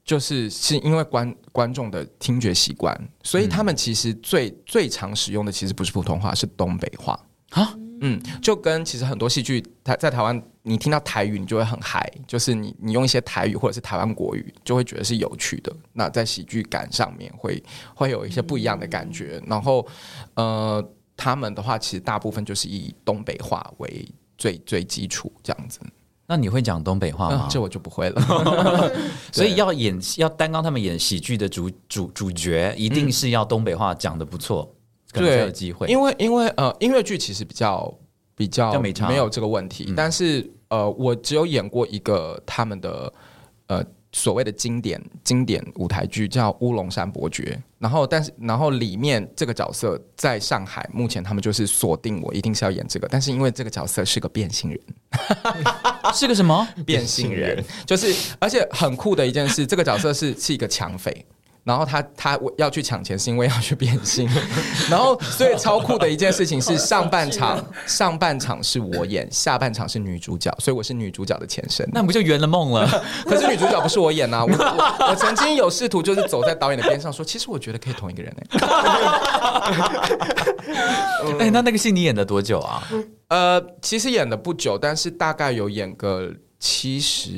[0.06, 7.20] 就是是因为观观众的听觉习惯，所以他们其实最、最常使用的其实不是普通话，是东北话。
[7.50, 7.74] 啊。
[8.02, 15.74] 嗯，就跟其实很多戏剧台在台湾，你听到台语你就会很嗨，就是你你用一些台语或者是台湾国语，就会觉得是有趣的。
[15.94, 17.62] 那在喜剧感上面会
[17.96, 19.42] 会有一些不一样的感觉。
[19.48, 19.88] 然后
[20.36, 20.84] 呃，
[21.16, 25.80] 他们的话其实大部分就是以东北话为最最基础这样子。
[26.30, 27.36] 那你会讲东北话吗？
[27.38, 28.92] 啊这我就不会了。
[29.32, 34.70] 所以要演要担当他们演喜剧的主主主角，一定是要东北话讲的不错，
[35.12, 35.88] 可能才有机会。
[35.88, 37.94] 因为因为呃，音乐剧其实比较
[38.36, 43.12] 比较没有这个问题，但是呃，我只有演过一个他们的
[43.68, 54.80] 呃所谓的经典经典舞台剧叫《乌龙山伯爵》，然后但是然后里面这个角色在上海目前他们就是锁定我一定是要演这个，但是因为这个角色是个变性人，
[56.14, 56.68] 是个什么？
[56.86, 61.26] 变性人，就是而且很酷的一件事，这个角色是是一个抢匪。
[61.68, 64.28] 然后他他要去抢钱，是因为要去变性。
[64.90, 71.86] 然后所以超酷的一件事情是，上半场上半场是我演，下半场是女主角，所以我是女主角的前身。
[71.92, 72.88] 那不就圆了梦了？
[73.28, 78.48] 可是女主角不是我演呐、我我 我曾经有试图就是走在导演的边上说，其实我觉得可以同一个人哎、
[81.40, 82.82] 哎、那那个戏你演了多久啊？
[83.28, 87.32] 呃，其实演了不久，但是大概有演个七十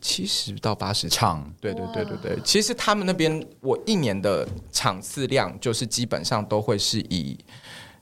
[0.00, 1.52] 七十到八十场。
[1.60, 7.36] 对对对对对，其实他们那边我一年的场次量就是基本上都会是以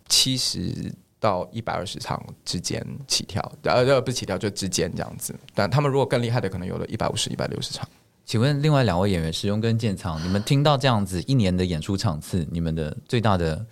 [0.08, 5.34] 七十到一百二十场之间起跳，呃呃不是起跳就之间这样子。
[5.54, 7.88] 但他们如果更厉害的，可能有了一百五十、一百六十场。
[8.26, 13.66] 请问另外两位演员石庸跟建仓，你们听到这样子一年的演出场次，你们的最大的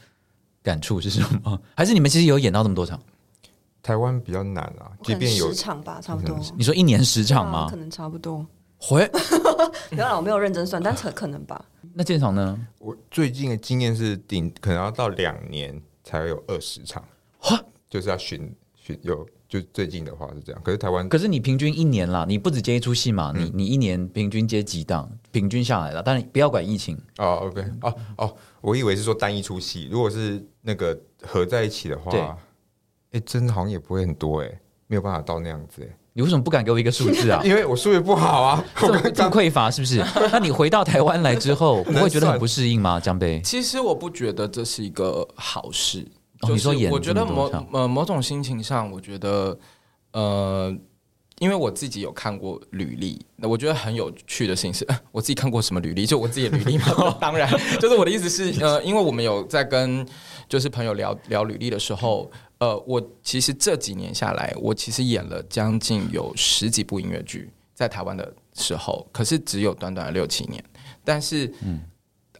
[0.62, 1.60] 感触是什么？
[1.76, 3.00] 还是你们其实有演到这么多场？
[3.88, 6.38] 台湾比较难啊，即便有十场吧，差不多。
[6.54, 7.76] 你说一年十场吗可？
[7.76, 8.46] 能差不多。
[8.76, 9.10] 回
[9.90, 11.64] 没有啦，我没有认真算，但可可能吧。
[11.94, 12.60] 那建厂呢？
[12.80, 17.02] 我最近的经验是顶可能要到两年才会有二十场，
[17.88, 32.38] 就是要巡去有就最近的话是这样，可是台湾可是你平均一年啦，你不止接一出戏嘛，你你一年平均接几档，平均下来了，但不要管疫情，哦，OK，哦哦，我以为是说单一出戏，如果是那个合在一起的对话，
[33.12, 37.40] 哎，真的好像也不会很多哎，没有办法到那样子哎，你为什么不敢给我一个数字啊？
[37.46, 40.04] 因为我数学不好啊，这么这么匮乏是不是？
[40.32, 42.98] 那你回到台湾来之后， 不会觉得很不适应吗？
[43.00, 46.06] 江杯，其实我不觉得这是一个好事。
[46.42, 49.58] 就是哦你说演我觉得某呃某种心情上，我觉得
[50.12, 50.72] 呃，
[51.40, 57.16] 因为我自己有看过履历，那我觉得很有趣的事情是，我自己看过什么履历，就我自己的履历嘛。
[57.20, 57.50] 当然，
[57.80, 60.06] 就是我的意思是，呃，因为我们有在跟
[60.48, 70.62] 就是朋友聊聊履历的时候，呃，我其实这几年下来，我其实演了将近有十几部音乐剧，在台湾的时候，可是只有短短的六七年，
[71.04, 71.52] 但是，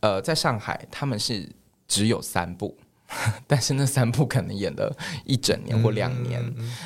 [0.00, 1.48] 呃，在上海他们是
[1.86, 2.76] 只有三部。
[3.46, 4.94] 但是那三部可能演了
[5.24, 6.42] 一整年或两年，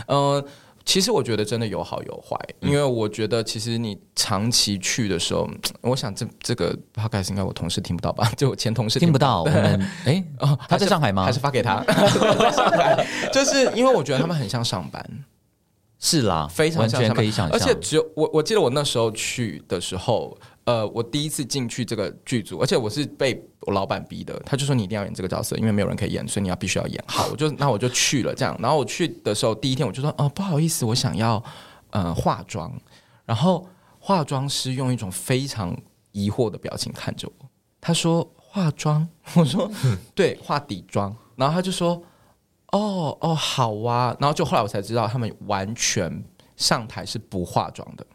[0.07, 0.45] 呃，
[0.85, 5.49] 其实我觉得真的有好有坏，因为我觉得其实你长期去的时候，
[5.83, 8.31] 我想这这个 podcast 应该我同事听不到吧？
[8.37, 9.43] 就我前同事听不到。
[9.43, 11.83] 我们 哎，哦，他在上海吗还是发给他？
[11.85, 15.05] 在上海，就是因为我觉得他们很像上班，
[15.99, 27.27] 是啦，非常完全像上班可以想象，而且只有我，我记得我那时候去的时候，呃，我第一次进去这个剧组，而且我是被我老板逼的，他就说你一定要演这个角色，因为没有人可以演，所以你要必须要演好。
[27.33, 28.57] 我就那我就去了，这样。
[28.61, 31.43] 然后我去的时候，第一天我就说，哦、不好意思，我想要
[31.91, 32.73] 呃化妆。
[33.25, 35.77] 然后化妆师用一种非常
[36.13, 37.47] 疑惑的表情看着我，
[37.81, 39.71] 他说化妆， 我说
[40.15, 41.15] 对，化底妆。
[41.35, 42.01] 然后他就说，
[42.73, 44.17] 哦哦，好啊。
[44.21, 46.23] 然后就后来我才知道，他们完全
[46.57, 48.12] 上台是不化妆的啊。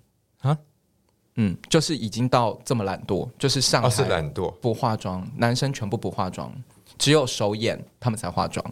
[1.38, 6.52] 嗯，就是已经到这么懒惰，就是上海哦是懒惰，不化妆，男生全部不化妆，
[6.98, 8.66] 只有首演他们才化妆。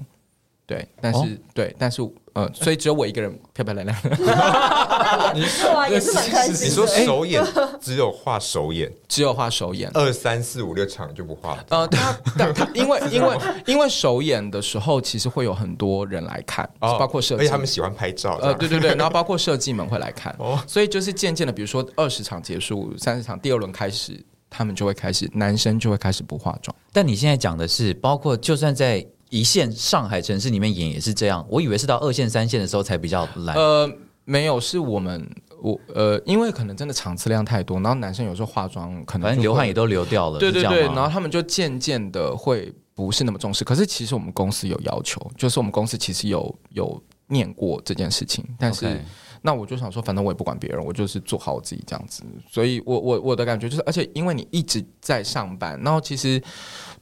[0.65, 1.27] 对，但是、哦。
[1.53, 2.01] 对，但是
[2.33, 3.97] 呃，所以只有我一个人漂漂亮亮。
[5.73, 6.65] 哇，也是蛮开心的。
[6.65, 7.41] 你说首演
[7.79, 9.89] 只有画首演，只有画首演。
[9.93, 13.37] 二三四五六场就不画，呃，他他他，因为因为
[13.67, 16.97] 因为首演的时候，其实会有很多人来看，哦。
[16.99, 20.61] 包括设计，而且他们喜欢拍照，呃，对对对，然后包括设计们会来看，哦。
[20.67, 26.75] 所以就是渐渐的，比如说二十场结束，三十场第二轮开始，他们就会开始，男生就会开始不化妆。
[26.91, 29.05] 但你现在讲的是，包括就算在
[29.35, 31.45] 一线上海城市里面演也是这样。
[31.49, 33.53] 我以为是到二线、三线的时候才比较懒。
[33.53, 33.91] 呃，
[34.23, 35.29] 没有，是我们
[35.61, 43.65] 我呃，因为可能真的场次量太多，然后男生有时候化妆可能反正流汗也都流掉了，对对然后他们就渐渐的会不是那么重视。
[43.65, 49.01] 可是其实我们公司有要求，就是我们公司其实有有念过这件事情，但是
[49.41, 52.23] 那我就想说，反正我也不管别人，我就是做好我自己这样子。
[52.49, 56.41] 所以我我我的感觉就是，而且因为你一直在上班，然后其实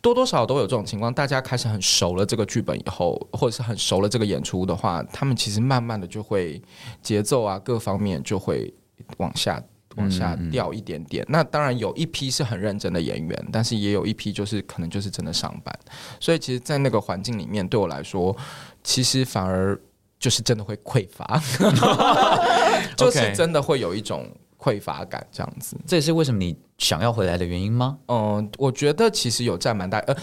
[0.04, 6.62] 多多少少都有这种情况，大家开始很熟了这个剧本以后，或者是很熟了这个演出的话，他们其实慢慢的就会
[7.01, 8.72] 节奏啊各方面就会
[9.18, 9.64] 往下。
[9.95, 15.72] 往下掉一点点，那当然有一批是很认真的演员，但是也有一批就是可能就是真的上班，
[16.20, 18.36] 所以其实，在那个环境里面，对我来说，
[18.84, 19.80] 其实反而
[20.20, 21.39] 就是真的会匮乏，
[22.97, 24.28] 就是真的会有一种
[24.64, 25.76] 匮乏感这样子。
[25.86, 27.97] 这也是为什么你想要回来的原因吗？
[28.07, 30.16] 嗯，我觉得其实有占蛮大，呃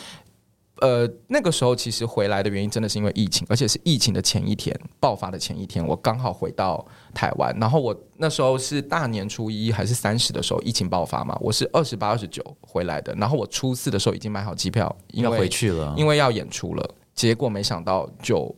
[0.81, 6.83] 呃，那个时候其实回来的原因真的是因为疫情，而且是疫情的前一天爆发的前一天，我刚好回到
[7.13, 18.57] 台湾，然后我那时候是大年初一还是三十的时候疫情爆发嘛，我是二十八、二十九回来的，然后我初四的时候已经买好机票，因要为回去了，因为要演出了，结果没想到就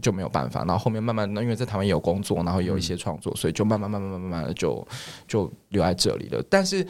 [0.00, 4.86] 就没有办法，然后后面慢慢的，因为在台湾也有工作，然后也有一些创作，所以就慢慢慢慢慢慢慢的就
[5.26, 6.42] 就留在这里了。
[6.48, 6.86] 但是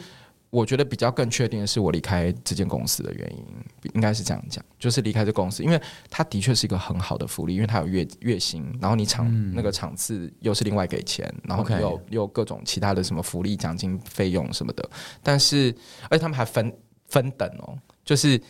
[0.51, 3.45] 我觉得比较更确定的是，我离开这间公司的原因，
[3.93, 14.89] 应该是这样讲，就是离开这公司，因为它的确是一个很好的福利，因为它有月月薪，然后你场、那个场次又是另外给钱，然后又有各种其他的什么福利、奖金、费用什么的，
[15.21, 15.75] 但是
[16.09, 16.73] 而且他们还分
[17.09, 18.41] 分等哦，就是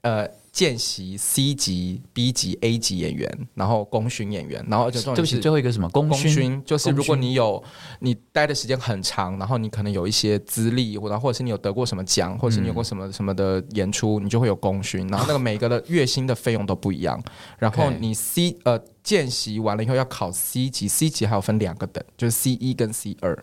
[0.00, 6.30] 呃见习 C 级、B 级、A 级演员，然后功勋演员，然后而且重对不起，最后一个什么功功勋？
[6.30, 7.62] 勋就是如果勋你有
[8.00, 15.08] 你待的时间很长，然后你可能有一些资历，或者或者是你有得过什么奖，或者是你有过什么什么的演出，你就会有功勋。
[15.08, 17.18] 然后那个每个的月薪的费用都不一样。
[17.58, 23.42] 然后 OK 你 C 呃见习完了以后要考 C 级，C 级还有分两个等，就是 C 一跟 C 二。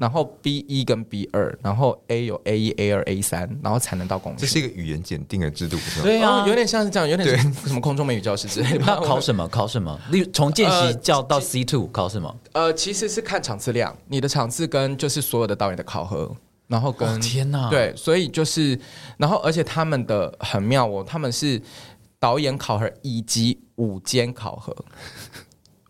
[0.00, 4.38] 然后 B 一跟 B 二，然后 A 有 A 一、A 二、A 三，然后才能到功勋。
[4.40, 6.02] 这是一个语言检定的制度，不是吗？
[6.04, 9.46] 对啊哦，有点像是这样，有点像什么空中美语教师之类的 考什么？
[9.48, 10.00] 考什么？
[10.10, 12.34] 例如从见习呃教到 C two 考什么？
[12.52, 16.34] 呃，其实是看场次量，你的场次跟就是所有的导演的考核，
[16.66, 18.80] 然后跟、哦天哪！，对，所以就是，
[19.18, 21.60] 然后而且他们的很妙哦，他们是
[22.18, 24.74] 导演考核以及午间考核，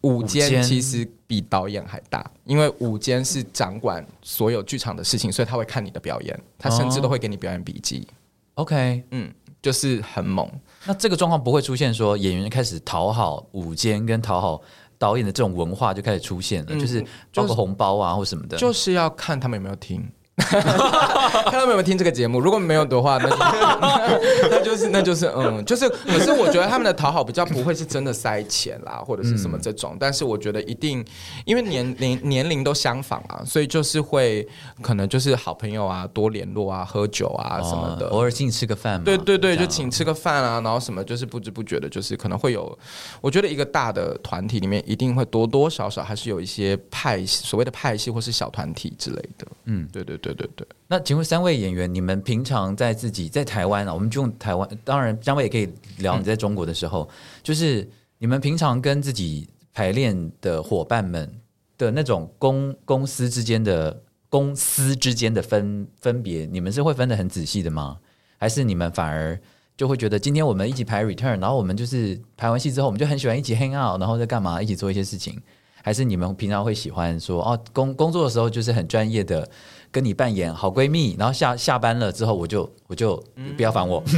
[0.03, 8.07] 午午间间其实比导演还大，因为午间是掌管所有剧场的事情，所以他会看你的表演，他甚至都会给你表演笔记
[8.55, 9.31] ，OK，嗯，
[9.61, 10.51] 就是很猛。
[10.87, 14.63] 那这个状况不会出现说演员开始讨好午间跟讨好
[14.97, 18.57] 导演的这种文化就开始出现了，嗯就是包括红包啊或什么的。
[18.57, 20.11] 就是要看他们有没有听。
[21.51, 23.37] 看他们有没有听这个节目，如果没有的话，那就
[24.51, 25.89] 那就是那就是嗯，就是。
[26.07, 29.97] 可是我觉得他们的讨好比较不会是真的塞钱啦，或者是什么这种。
[29.99, 31.05] 但是我觉得一定，
[31.45, 34.47] 因为年龄年龄都相仿啊，所以就是会
[34.83, 38.07] 可能就是好朋友啊，多联络啊，喝酒啊什么的。
[38.07, 39.05] 哦偶尔请你吃个饭嘛。
[39.05, 42.77] 对对对，就请吃个饭啊，然后什么，就是不知不觉的，就是可能会有，
[43.21, 49.47] 我觉得一个大的团体里面一定会多多少少还是有一些派系，所谓的派系或是小团体之类的。
[49.65, 50.67] 嗯，对对对对对对。
[50.87, 55.69] 那请问三位演员，你们平常在自己在台湾啊，我们就用台湾，当然张伟也可以
[55.99, 57.09] 聊你在中国的时候，
[57.43, 61.31] 就是你们平常跟自己排练的伙伴们
[61.79, 67.99] 的那种公公司之间的公司之间的分分别，你们是会分得很仔细的吗？
[68.39, 69.39] 还是你们反而
[69.77, 75.41] 就会觉得今天我们一起排 return，然后我们就是排完戏之后，我们就很喜欢一起 hang out，然后在干嘛，一起做一些事情？
[75.83, 79.49] 还是你们平常会喜欢说哦，工工作的时候就是很专业的
[79.91, 83.17] 跟你扮演好闺蜜，然后下下班了之后我就我就
[83.57, 84.03] 不要烦我。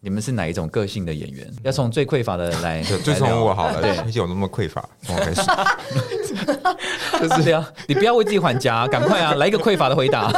[0.00, 1.52] 你们是哪一种个性的演员？
[1.64, 5.42] 要从最匮乏的来，就就从我好了，对毕竟我那么匮乏，从我开始。
[7.20, 10.30] 就是这样，你不要为自己还价，赶快啊，来一个匮乏的回答，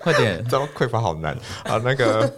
[0.00, 0.44] 快点。
[0.48, 1.76] 这样匮乏好难啊！
[1.84, 2.32] 那个，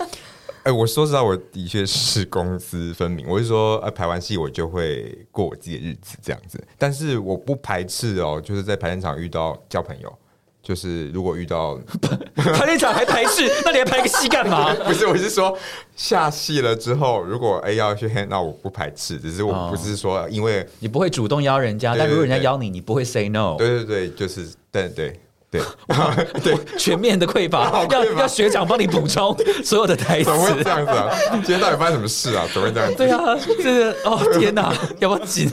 [0.63, 3.27] 哎、我说实话，我的确是公私分明。
[3.29, 10.19] 我是说，呃，排完戏我就会过我自己的日子这样子，但是我不排斥哦，就是在排练场遇到交朋友。
[10.63, 11.79] 就是如果遇到，
[12.37, 14.75] 排练场还排斥， 那你还排个戏干嘛？
[14.85, 15.57] 不是，我是说
[15.97, 23.57] 下戏了之后，如果哎、要去 hang，那我不排斥，只是我哦不是说因为，你不会主动邀人家，对但如果人家邀你，你不会 say no。
[23.59, 25.19] 对对对，就是对对
[26.45, 30.71] 对，全面的匮乏， 要要学长帮你补充 所有的台怎么会词这。
[30.71, 31.11] 样子啊？
[31.33, 32.47] 今天到底发生什么事啊？
[32.55, 32.97] 怎么会这样子？
[32.97, 35.51] 对啊，这是哦天哪，要不要紧？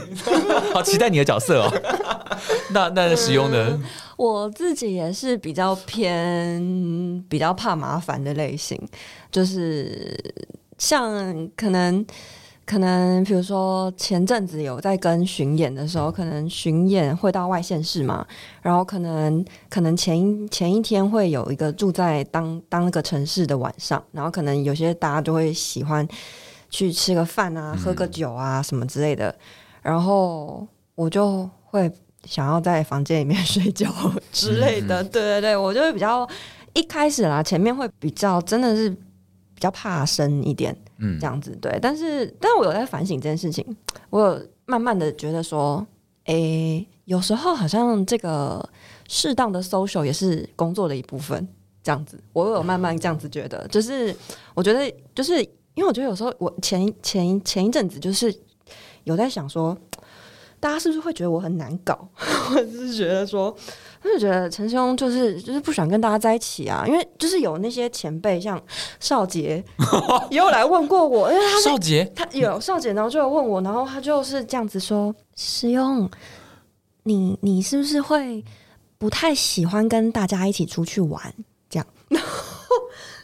[0.73, 1.73] 好期待你的角色哦。
[2.69, 3.81] 那那使用呢？
[4.17, 8.79] 我自己也是比较偏比较怕麻烦的类型，
[9.31, 10.15] 就是
[10.77, 12.03] 像可能
[12.68, 18.28] 可能比如说前阵子有在跟巡演的时候，可能巡演会到外县市嘛，
[18.61, 26.05] 然后可能可能前一前一天会有一个住在当当那个城市的晚上，然后可能有些大家就会喜欢
[26.70, 29.34] 去吃个饭啊，喝个酒啊什么之类的，
[29.82, 31.89] 然后我就会
[32.26, 33.89] 想要在房间里面睡觉
[34.34, 35.01] 之类的。
[35.01, 36.28] 对对对，我就会比较
[36.74, 41.77] 一开始啦，前面会比较真的是比较怕生一点，嗯这样子对。
[41.81, 43.65] 但是，但是我有在反省这件事情，
[44.09, 45.85] 我有慢慢的觉得说，
[46.25, 48.67] 诶，有时候好像这个
[49.07, 51.47] 适当的 social 也是工作的一部分，
[51.81, 54.15] 这样子，我有慢慢这样子觉得，就是
[54.53, 55.41] 我觉得就是
[55.75, 58.33] 因为我觉得有时候我前前前一阵子就是
[59.03, 59.77] 有在想说。
[60.59, 63.55] 大家是不是会觉得我很难搞， 或者是觉得说，
[64.03, 66.83] 就觉得陈兄就是就是不喜欢跟大家在一起啊？
[66.87, 68.61] 因为就是有那些前辈像
[68.99, 69.63] 少杰
[70.29, 76.09] 也有来问过我，因为他是少杰，他有少杰，然后就有问我，然后他就是这样子说：“师兄，
[77.03, 78.43] 你你是不是会
[78.97, 81.21] 不太喜欢跟大家一起出去玩？”
[81.69, 82.27] 这样， 然后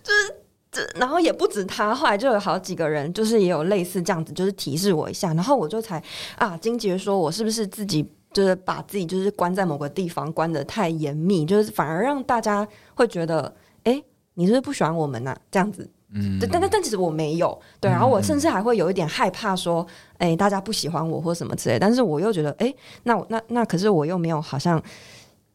[0.04, 0.36] 就是
[0.72, 6.04] 这，然后也不止他，后来就有好几个人，就是也有类似这样子，就是提示我一下，然后我就才
[6.36, 8.06] 啊，金杰说我是不是自己。
[8.34, 13.54] 就是把自己就是关在某个地方，关的太严密，就是反而让大家会觉得，
[13.84, 14.04] 哎、
[14.34, 19.86] 你是不是不喜欢我们呐、这样子，嗯，但但但其实我没有，对，然后我甚至还会有一点害怕说，
[20.18, 22.74] 哎、大家不喜欢我或什么之类，但是我又觉得，哎、
[23.04, 24.82] 那我那那可是我又没有好像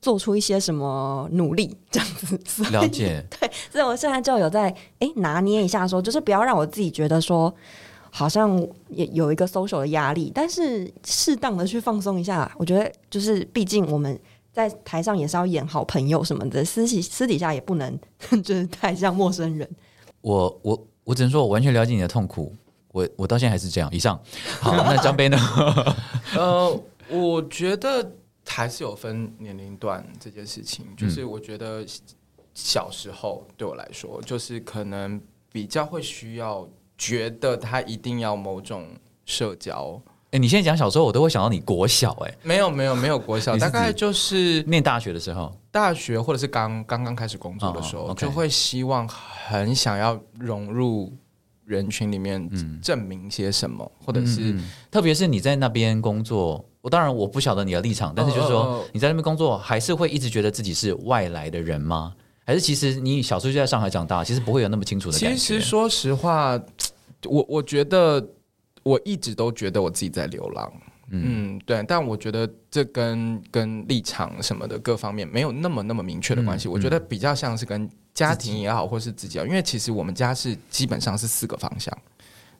[0.01, 1.77] 做出一些什么努力。
[1.91, 2.09] 这样
[2.45, 7.53] 子，了解，对所以我现在就有在哎、拿捏一下说，就是不要让我自己觉得说。
[8.11, 14.19] 好像也有一个 social 的压力，但是适当的去放松一下，我觉得就是，毕竟我们
[14.53, 17.99] 在台上也是要演好朋友什么的，私底私底下也不能
[18.43, 19.69] 就是太像陌生人。
[20.21, 22.55] 我我我只能说，我完全了解你的痛苦。
[22.91, 23.89] 我我到现在还是这样。
[23.93, 24.19] 以上，
[24.61, 25.39] 好，那张杯呢？
[26.35, 28.13] 呃，我觉得
[28.47, 31.85] 还是有分年龄段这件事情，就是我觉得
[32.55, 35.21] 小时候对我来说，就是可能
[35.53, 36.67] 比较会需要
[36.99, 38.87] 觉得他一定要某种
[39.25, 39.99] 社交。
[40.33, 51.11] 哎、你现在讲小时候，我都会想到你国小、哎，没有没有没有国小，大概就是念大学的时候，大学或者是刚刚刚开始工作的时候，就会希望很想要融入
[51.65, 52.47] 人群里面
[52.83, 62.15] 证明些什么，或者是、嗯特别是你在那边工作，我当然我不晓得你的立场，但是就是说、你在那边工作，还是会一直觉得自己是外来的人吗？
[62.49, 65.37] 还是其实你小时候就在上海长大，其实不会有那么清楚的感觉？
[65.37, 66.59] 其实说实话，
[67.27, 68.27] 我我觉得
[68.83, 70.73] 我一直都觉得我自己在流浪。
[71.11, 76.69] 嗯对，但我觉得这跟跟立场什么的各方面没有那么那么明确的关系。
[76.69, 81.95] 嗯我觉得比较像是跟家庭也好，或是自己啊，因为其实我们家是基本上是四个方向。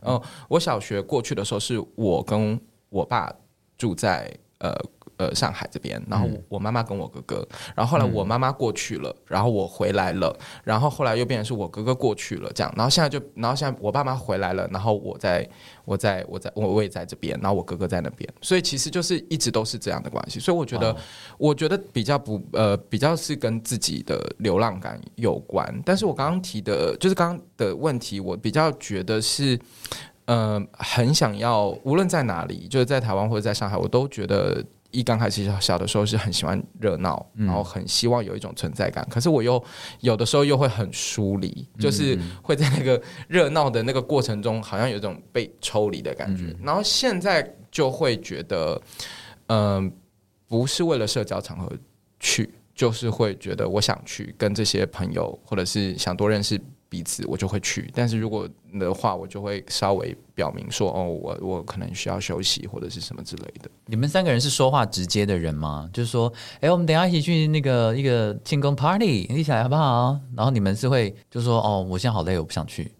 [0.01, 2.61] 哦、我小学过去的时候，是我跟
[2.91, 3.33] 我爸
[3.79, 4.71] 住在呃
[5.19, 15.49] 呃上海这边，然后我我妈妈跟我哥哥，然后后来我妈妈过去了，然后我回来了，然后后来又变成是我哥哥过去了，这样，然后现在就，然后现在我爸妈回来了，然后我在
[15.85, 20.97] 我在我在我我也在这边，然后我哥哥在那边，所以其实就是一直都是这样的关系，所以我觉得，
[21.37, 29.59] 我觉得比较不呃比较是跟自己的流浪感有关，但是我刚刚提的，就是刚刚的问题，我比较觉得是。
[30.29, 39.07] 呃，很想要，无论在哪里，就是在台湾或者在上海，我都觉得一刚开始小小的时候是很喜欢热闹，然后很希望有一种存在感。
[39.11, 39.63] 可是我又
[40.01, 46.57] 有的时候又会很疏离，就是会在那个热闹的那个过程中，好像有一种被抽离的感觉。
[46.63, 48.81] 然后现在就会觉得，
[49.49, 49.93] 嗯、
[50.47, 51.71] 不是为了社交场合
[52.19, 56.59] 去，就是会觉得我想去跟这些朋友，或者是想多认识
[56.89, 57.91] 彼此，我就会去。
[57.95, 63.71] 但是如果的话，我就会稍微表明说，哦，我我可能需要休息或者是什么之类的。
[63.87, 65.89] 你们三个人是说话直接的人吗？
[65.93, 70.19] 就是说，哎，我们等下一起去那个一个庆功 party，一起来好不好？
[70.37, 72.91] 然后你们是会就说，哦，我现在好累，我不想去，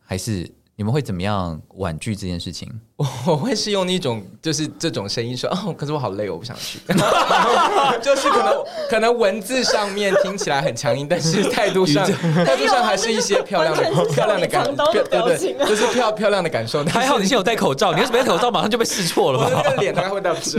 [0.00, 2.68] 还是你们会怎么样婉拒这件事情？
[3.26, 6.78] 我会是用一种就是这种声音说，哦，可是我好累，我不想去。
[8.02, 12.04] 就是可能可能文字上面听起来很强硬，但是态度上
[12.44, 15.20] 态度上还是一些漂亮的漂亮的感像你藏刀的对
[15.54, 16.84] 对就是漂漂亮的感受。
[16.84, 19.62] 还好你现在有戴口罩， 你要是没戴口罩，马上就被试错了我的吧？
[19.64, 20.58] 那个脸大概会到这。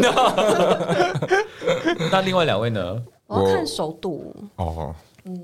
[2.11, 3.01] 那另外两位呢？
[3.28, 4.93] 我要看熟度，哦，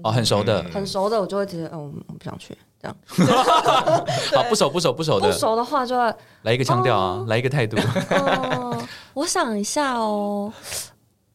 [0.04, 2.56] 哦，很熟的，很熟的我就会觉得，嗯，我不想去。
[2.82, 2.98] 这样
[4.34, 6.14] 好不熟不熟不熟的，不熟的话就会，
[6.44, 7.78] 来一个腔调啊，来一个态度。
[8.10, 8.78] 哦，
[9.14, 10.52] 我想一下哦，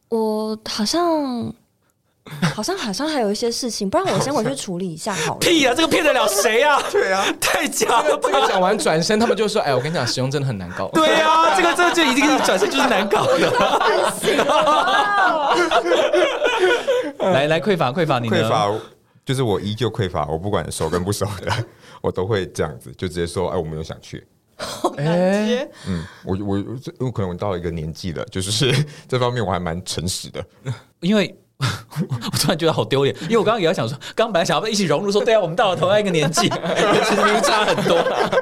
[0.09, 1.53] 我好像。
[2.53, 5.39] 好像好像还有一些事情，不然我先回去处理一下好了。
[5.39, 5.73] 屁啊！
[5.73, 6.77] 这个骗得了谁啊？
[6.91, 13.49] 对啊，太假了吧这个讲完转身，他们就说：“哎，我跟你讲，使用真的很难搞。”对啊，这个这个就已经是转身就是难搞的。
[17.31, 18.35] 来来，匮乏匮乏，你呢？
[18.35, 18.69] 匮乏
[19.27, 21.51] 就是我依旧匮乏，我不管熟跟不熟的，
[21.99, 24.25] 我都会这样子，就直接说，哎，我没有想去。
[24.95, 28.73] 哎，嗯，我我这我可能我到了一个年纪了，就是
[29.05, 30.41] 这方面我还蛮诚实的。
[31.01, 36.47] 因为我突然觉得好丢脸，因为我刚刚也要想说，刚刚本来想要一起融入，说对啊，我们到了同样一个年纪，
[37.03, 37.97] 其实明明差很多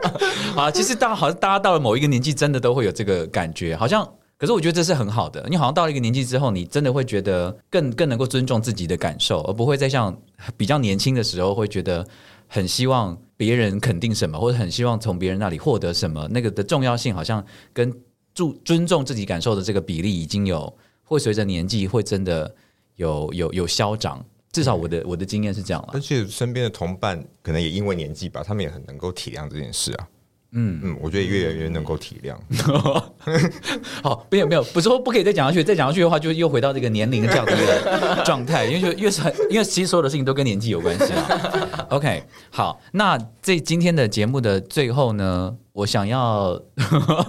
[0.55, 0.69] 啊。
[0.69, 4.07] 其实大家好像大家到了某一个年纪，真的都会有这个感觉，好像。
[4.38, 10.15] 可是我觉得这是很好的，你好像到了一个年纪之后，你真的会觉得更更能够尊重自己的感受，而不会再像
[10.57, 12.05] 比较年轻的时候会觉得
[12.47, 17.93] 很希望别人肯定什么，或者很希望从别人那里获得什么，那个的重要性好像跟
[18.33, 22.53] 注尊重自己感受的这个比例已经有会随着年纪会真的
[22.97, 24.21] 有有有消长，
[24.51, 25.99] 至少我的我的经验是这样了而。
[25.99, 30.07] 且身边的同伴可能也因为年纪吧，他们也很能够体谅这件事啊。
[30.52, 32.36] 嗯嗯，我觉得越来越能够体谅。
[34.02, 41.88] 好，没有没有，不是说不可以再讲下去，再讲下去的话，就又回到这个年龄这样的一个状态，因为就越是很，因为其实所有的事情都跟年纪有关系啊。
[41.91, 46.60] OK，好，那这今天的节目的最后呢，我想要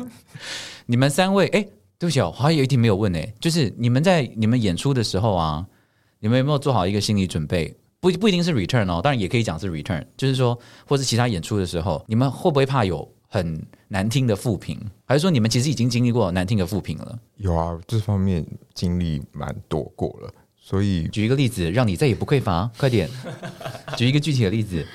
[0.87, 1.63] 你们三位，哎、
[1.99, 5.67] 对不起哦，我还有一题没有问呢、就是你们在你们演出的时候啊，
[6.21, 7.77] 你们有没有做好一个心理准备？
[8.01, 17.19] 不不一定是 return 哦，当然也可以讲是 return，就是说，或是其他演出的时候，你们会不会怕有很难听的负评，还是说你们其实已经经历过难听的负评了？
[17.37, 23.09] 有啊，这方面经历蛮多过了，所以举一个例子，让你再也不匮乏，快点，
[23.97, 24.87] 举一个具体的例子。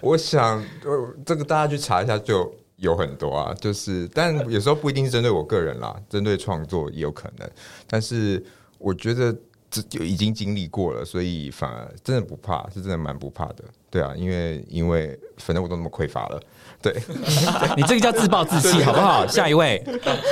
[0.00, 7.48] 我想，呃，这个大家去查一下就有很多啊，就是，但有时候不一定是针对我个人啦，针对创作也有可能。
[7.86, 8.44] 但是
[8.78, 9.34] 我觉得
[9.70, 13.64] 这就已经经历过了，所以反而真的不怕，是真的蛮不怕的。
[13.88, 16.40] 对啊，因为因为反正我都那么匮乏了，
[16.80, 16.92] 对，
[17.76, 19.26] 你这个叫自暴自弃，好不好？
[19.26, 19.82] 下一位，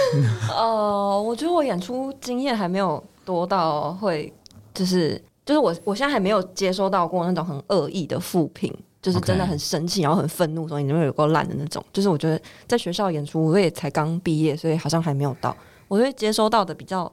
[0.51, 4.33] 呃，我觉得我演出经验还没有多到会，
[4.73, 8.73] 就是就是我我现在还没有接收到过那种很恶意的负评，
[9.03, 11.85] 就是真的很生气，然后很愤怒，说你们有够烂的那种。
[11.93, 15.57] 就是我觉得在学校演出，我也才刚毕业，所以好像还没有到。
[15.89, 17.11] 我会接收到的比较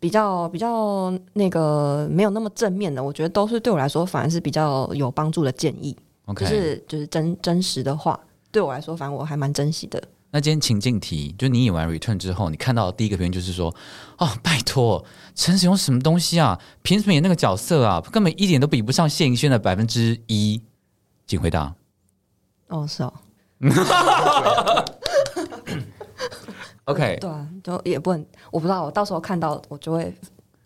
[0.00, 5.96] 比较比较那个没有那么正面的，我觉得都是对我来说反而是比较有帮助的建议。
[6.24, 8.18] OK，就是就是真真实的话，
[8.50, 10.02] 对我来说，反正我还蛮珍惜的。
[10.32, 13.74] 那今天情境题，就你演完 Return 之后，你看到第一个评论就是说，
[14.18, 16.58] 哦，拜托，陈时勇什么东西啊？
[16.82, 18.00] 凭什么演那个角色啊？
[18.12, 20.62] 根本一点都比不上谢盈萱的百分之一。
[21.26, 21.74] 请回答。
[22.68, 23.12] 哦，是哦，
[26.90, 30.14] OK，对啊，就也不能，我不知道，我到时候看到我就会，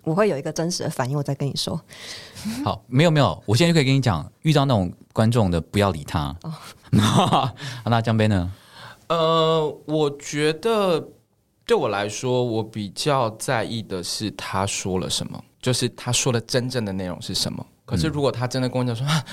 [0.04, 1.80] 我会有一个真实的反应，我再跟你说。
[2.64, 6.34] 好，没有没有，我现在就可以跟你讲，遇到那种观众的不要理他。
[6.42, 6.52] 哦
[7.84, 8.52] 那江杯呢？
[9.08, 11.08] 呃，我觉得
[11.66, 17.66] 对我来说，我比较在意的是他说了什么，就是他说的真正的内容是什么。
[17.95, 19.24] 可是如果他真的跟我讲说，啊、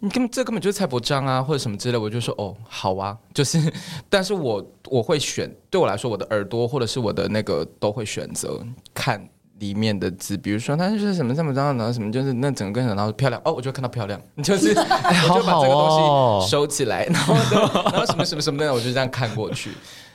[0.00, 3.72] 你根本这根本就是蔡伯章啊，或者什么之类，我就说哦，好啊， 就是，
[4.08, 8.60] 但是我我会选，对我来说，我的耳朵或者是我的那个都会选择
[8.94, 9.28] 看。
[9.58, 19.70] 里面的字，比如说他就是什么什么章，然后什么就是那整个跟然后漂亮哦，我就看到漂亮， 就是 我就把这个东哦西收起来，然后然后什么什么什么的，我就这样看过去。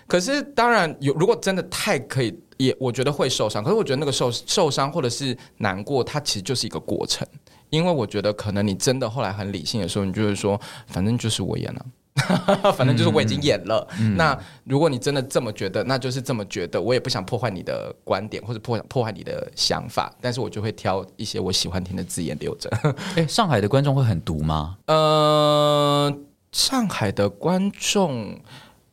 [0.05, 3.63] 可是当然有，如果真的太可以，也我觉得会受伤。
[3.63, 7.27] 可是我觉得那个受受伤或者是难过，它其实就是一个过程。
[7.71, 11.85] 因为我觉得可能你真的后来很理性的时候，你就会说，反正就是我演了。
[12.75, 13.87] 反正就是我已经演了。
[14.17, 16.79] 那如果你真的这么觉得，那就是这么觉得。
[16.79, 22.69] 我也不想破坏你的观点或者破破坏你的想法，但是我就会挑一些我喜欢听的字眼留着。
[23.15, 24.77] 哎，上海的观众会很毒吗？
[24.87, 26.13] 呃，
[26.51, 28.37] 上海的观众，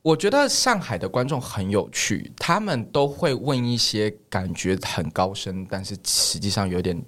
[0.02, 7.02] 我觉得上海的观众很有趣，他们都会问一些感觉很高深，但是实际上有点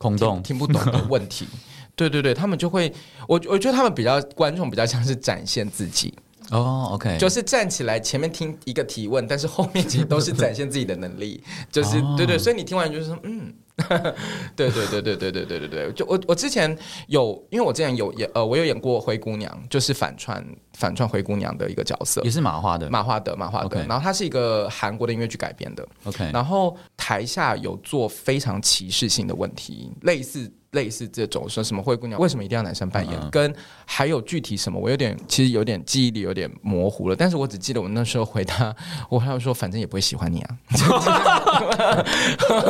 [0.00, 1.46] 空洞听听不懂的问题。
[1.94, 2.90] 对对对，他们就会，
[3.28, 6.14] 我我觉得他们比较观众比较像是展现自己，
[6.50, 13.52] 哦，OK，就是站起来前面听一个提问，但是后面其实都是展现自己的能力，就是、哦对对，所以你听完就是说嗯。
[14.56, 16.76] 对对对对对对对对对，就我我之前
[17.08, 22.20] 有，因为我之前有演呃，我有演过灰姑娘，就是反串反串灰姑娘的一个角色。
[22.22, 22.88] 也，是马化的。
[22.90, 23.84] 马化的马化的。
[23.86, 33.30] 然后它是一个韩国的音乐剧改编的，OK，然后台下有做非常歧视性的问题，类似类似这种说什么灰姑娘为什么一定要男生扮演，嗯嗯。
[33.30, 33.54] 跟
[33.84, 38.74] 还有具体什么，我有点其实有点记忆力有点模糊了，但是我只记得我那时候回答，
[39.08, 40.56] 我还要说反正也不会喜欢你啊，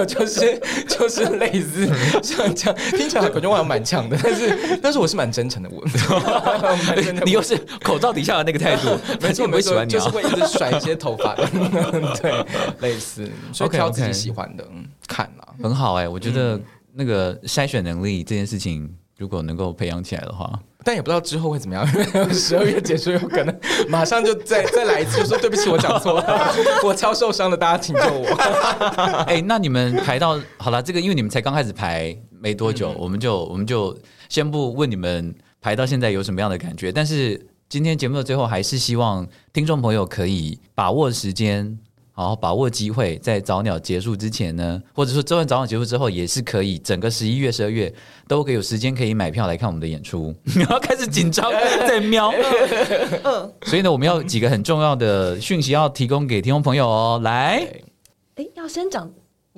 [0.07, 0.59] 就是
[0.89, 1.00] 就是
[1.39, 1.87] 类似
[2.23, 5.85] 像这样，听起来感觉我好像蛮强的，但是但是我是蛮真诚的，我
[7.25, 8.89] 你又是口罩底下的那个态度，
[9.21, 9.99] 没错，我不会喜欢你啊。
[9.99, 11.47] 就是会一直甩一些头发的，
[12.21, 12.45] 对，
[12.81, 15.55] 类似，所以挑自己喜欢的嗯看了。
[15.63, 16.59] 很好哎、我觉得
[16.95, 18.89] 那个筛选能力这件事情，
[19.19, 26.55] 如果能够培养起来的话，但也不知道之后会怎么样，因 为十二月结束有可能 马上就再再来一次，就说对不起，我讲错了，
[26.85, 28.27] 我超受伤的，大家请救我。
[29.27, 33.97] 哎、那你们排到好了，这个因为你们才刚开始排没多久，我们就我们就
[34.29, 41.79] 先不问你们排到现在有什么样的感觉，但是今天节目的最后，还是希望听众朋友可以把握时间。
[42.13, 47.93] 好好把握机会，在早鸟结束之前呢，或者说周晚早鸟结束之后，也是可以整个十一月、十二月
[48.29, 50.35] 都可以有时间可以买票来看我们的演出。
[50.55, 51.51] 你要开始紧张，
[51.87, 52.33] 在瞄。
[53.63, 57.21] 所以呢，我们要几个很重要的讯息要提供给听众朋友哦。
[57.23, 57.67] 来，
[58.35, 59.11] 哎，要先讲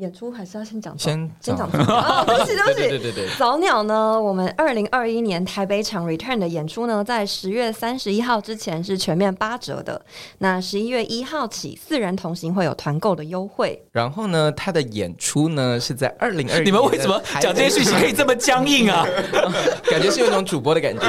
[0.02, 0.98] 演出还是要先讲？
[0.98, 10.04] 先先讲早早哦， 对不起，对不起，对对对对对早鸟呢，我们二零二一年台北场 Return 的演出呢，在十月三十一号之前是全面八折的。
[10.38, 13.80] 那十一月一号起，四人同行会有团购的优惠。
[13.92, 19.06] 然后呢，他的演出呢是在二零二， 你们为什么讲这些讯息可以这么僵硬啊？
[19.88, 21.08] 感觉是有一种主播的感觉。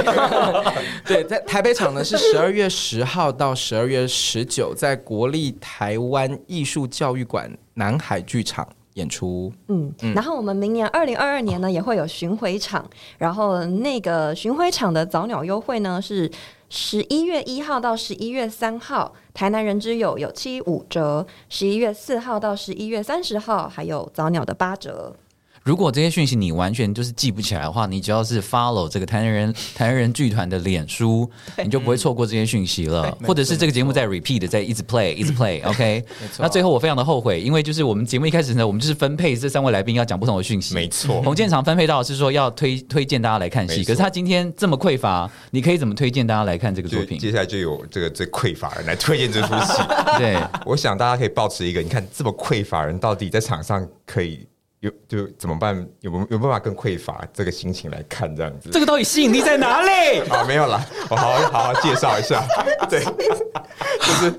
[1.03, 9.51] 对，在台北场呢是十二月十号到十二月十九，在国立台湾艺术教育馆南海剧场演出。
[9.67, 12.87] 嗯，然后我们明年二零二二年呢也会有巡回场，
[13.17, 16.32] 然后那个巡回场的早鸟优惠呢是
[16.70, 25.15] 十一月一号到十一月三号，台南人之友有七五折，十一月四号到十一月三十号还有早鸟的八折。
[25.63, 31.29] 如果这些讯息你完全就是记不起来的话，你只要是 follow 这个台南人台南人剧团的脸书，
[31.63, 33.17] 你就不会错过这些讯息了。
[33.23, 35.63] 或者是这个节目在 repeat 在一直 play 一直 play。
[35.67, 36.03] OK，
[36.37, 40.75] 那最后我非常的后悔，因为就是我们节目一开始呢，我们就是分配这三位来宾要讲不同的讯息。
[40.75, 47.17] 没错洪建长分配到的是说要推推荐大家来看戏，可是他今天这么匮乏，你可以怎么推荐大家来看这个作品？
[47.17, 49.81] 接下来就有这个最匮乏人来推荐这出戏。
[50.19, 54.45] 对，我想大家可以保持一个，你看这么匮乏人到底在场上可以
[54.84, 55.88] 有就怎么办？
[56.01, 58.70] 有没有有办法更匮乏这个心情来看这样子？
[58.70, 60.20] 这个到底吸引力在哪里？
[60.30, 62.46] 啊，没有啦，我好好好好介绍一下。
[62.89, 64.34] 对，就是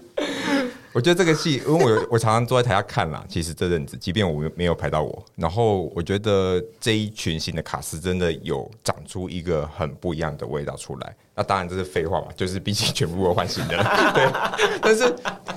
[0.92, 11.16] 我觉得这个戏，因为我我常常坐在台下看啦，其实这阵子，即便我没有排到我，然后我觉得这一群新的卡司真的有长出一个很不一样的味道出来。
[11.34, 13.84] 那当然这是废话嘛，就是毕竟全部都换新的了，
[14.14, 14.78] 对。
[14.82, 15.12] 但是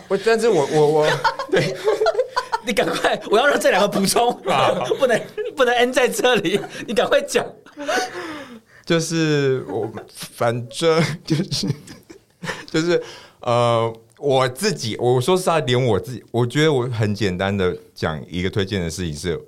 [0.08, 1.08] 我但是我我我
[1.52, 1.76] 对
[2.68, 4.32] 你赶快，我要让这两个补充，
[5.00, 5.20] 不能
[5.56, 7.44] 不能 end 在这里，你赶快讲。
[8.86, 10.70] 就是我反正
[11.24, 11.68] 就是
[12.68, 13.02] 就是
[13.40, 13.92] 呃。
[14.20, 19.40] 我自己，我说实话，连我自己，我觉得我很简单的讲一个推荐的事情是，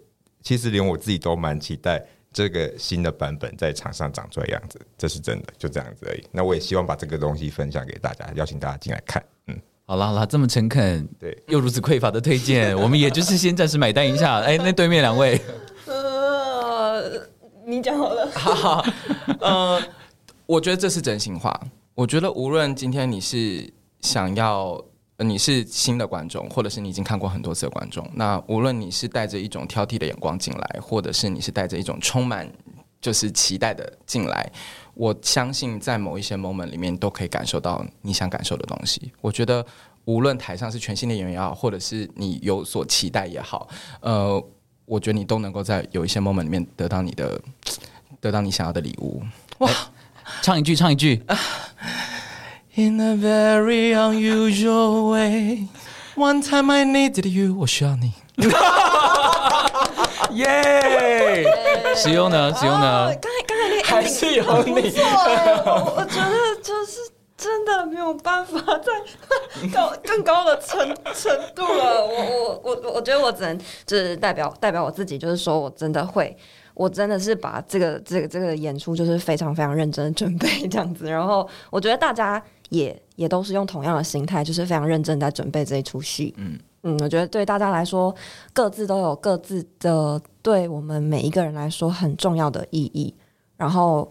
[0.43, 1.99] 其实连我自己都蛮期待
[2.31, 6.23] 这个新的版本在场上长出来样子，这是真的，就这样子而已。
[6.31, 9.23] 那我也希望把这个东西分享给大家，邀请大家进来看。
[9.89, 14.39] 嗯，好了好了，这么诚恳，对，又如此匮乏的推荐， 我们也就是先暂时买单一下。
[14.41, 15.41] 哎，那对面两位，
[15.87, 17.03] 呃，
[17.65, 18.93] 你讲好了， 哈哈，
[19.41, 19.81] 呃，
[20.45, 21.59] 我觉得这是真心话。
[21.95, 23.73] 我觉得无论今天你是。
[24.01, 24.81] 想要
[25.17, 32.49] 你是新的观众，或者是你已经看过很多次的观众，那无论你是带着一种挑剔的眼光进来，或者是你是带着一种充满
[33.01, 34.51] 就是期待的进来，
[34.93, 39.11] 我相信在某一些 moment 里面都可以感受到你想感受的东西。
[39.21, 39.65] 我觉得
[40.05, 43.69] 无论台上是全新的演员也好，或者是你有所期待也好，
[44.01, 44.43] 呃，
[44.85, 47.39] 我觉得你都能够在有一些 moment 里面得到你的
[48.19, 49.23] 得到你想要的礼物。
[49.59, 49.69] 哇，
[50.41, 51.21] 唱一句，唱一句。
[52.75, 55.67] In a very unusual way,
[56.15, 58.13] one time I needed you，我需要你。
[60.31, 61.45] 耶！
[61.95, 62.53] 使用呢？
[62.55, 63.13] 使用呢？
[63.21, 64.71] 刚才刚才那还是有你。
[64.71, 66.99] 我我觉得就是
[67.37, 68.91] 真的没有办法再
[69.73, 70.79] 高更高的程
[71.13, 72.05] 程度了。
[72.05, 76.35] 我我我我觉得我只能就是代表代表我自己，就是说我真的会。
[76.75, 86.33] 我真的是把这个这个这个演出就是非常非常认真的准备这样子，然后我觉得大家也也都是用同样的心态，就是非常认真在准备这一出戏。
[86.37, 88.13] 嗯嗯，我觉得对大家来说，
[88.53, 93.13] 各自都有各自的对我们每一个人来说很重要的意义。
[93.57, 94.09] 然后，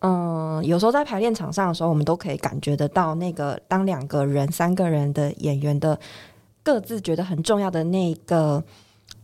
[0.00, 5.98] 嗯，有时候在排练场上的时候，我们都可以感觉得到那个当两个人、三个人的演员的
[6.62, 8.62] 各自觉得很重要的那个。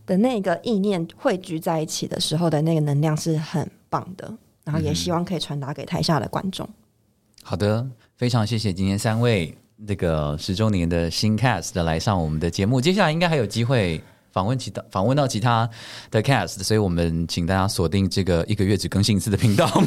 [0.05, 4.33] 的那个意念汇聚在一起的时候的那个能量是很棒的，
[4.63, 6.65] 然后也希望可以传达给台下的观众。
[7.43, 9.53] 好的，非常谢谢今天三位
[9.85, 14.01] 这个十周年的新 cast 的来上我们的节目，接下来应该还有机会。
[14.33, 15.67] 访问其他访问到其他
[16.11, 19.67] 的 cast，所以我们请大家锁定这个一个月只更新一次的频道。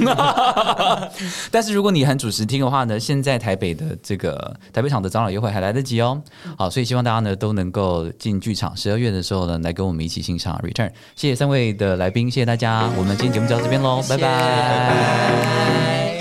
[1.53, 6.21] 但是如果你很主持听的话呢，现在台北的这个台北场的长老优惠还来得及哦。
[6.59, 10.91] 好，所以希望大家呢都能够进剧场，十二月的时候呢来跟我们一起欣赏 Return。
[11.15, 16.20] 谢谢三位的来宾，谢谢大家，我们今天节目就到这边喽，拜拜。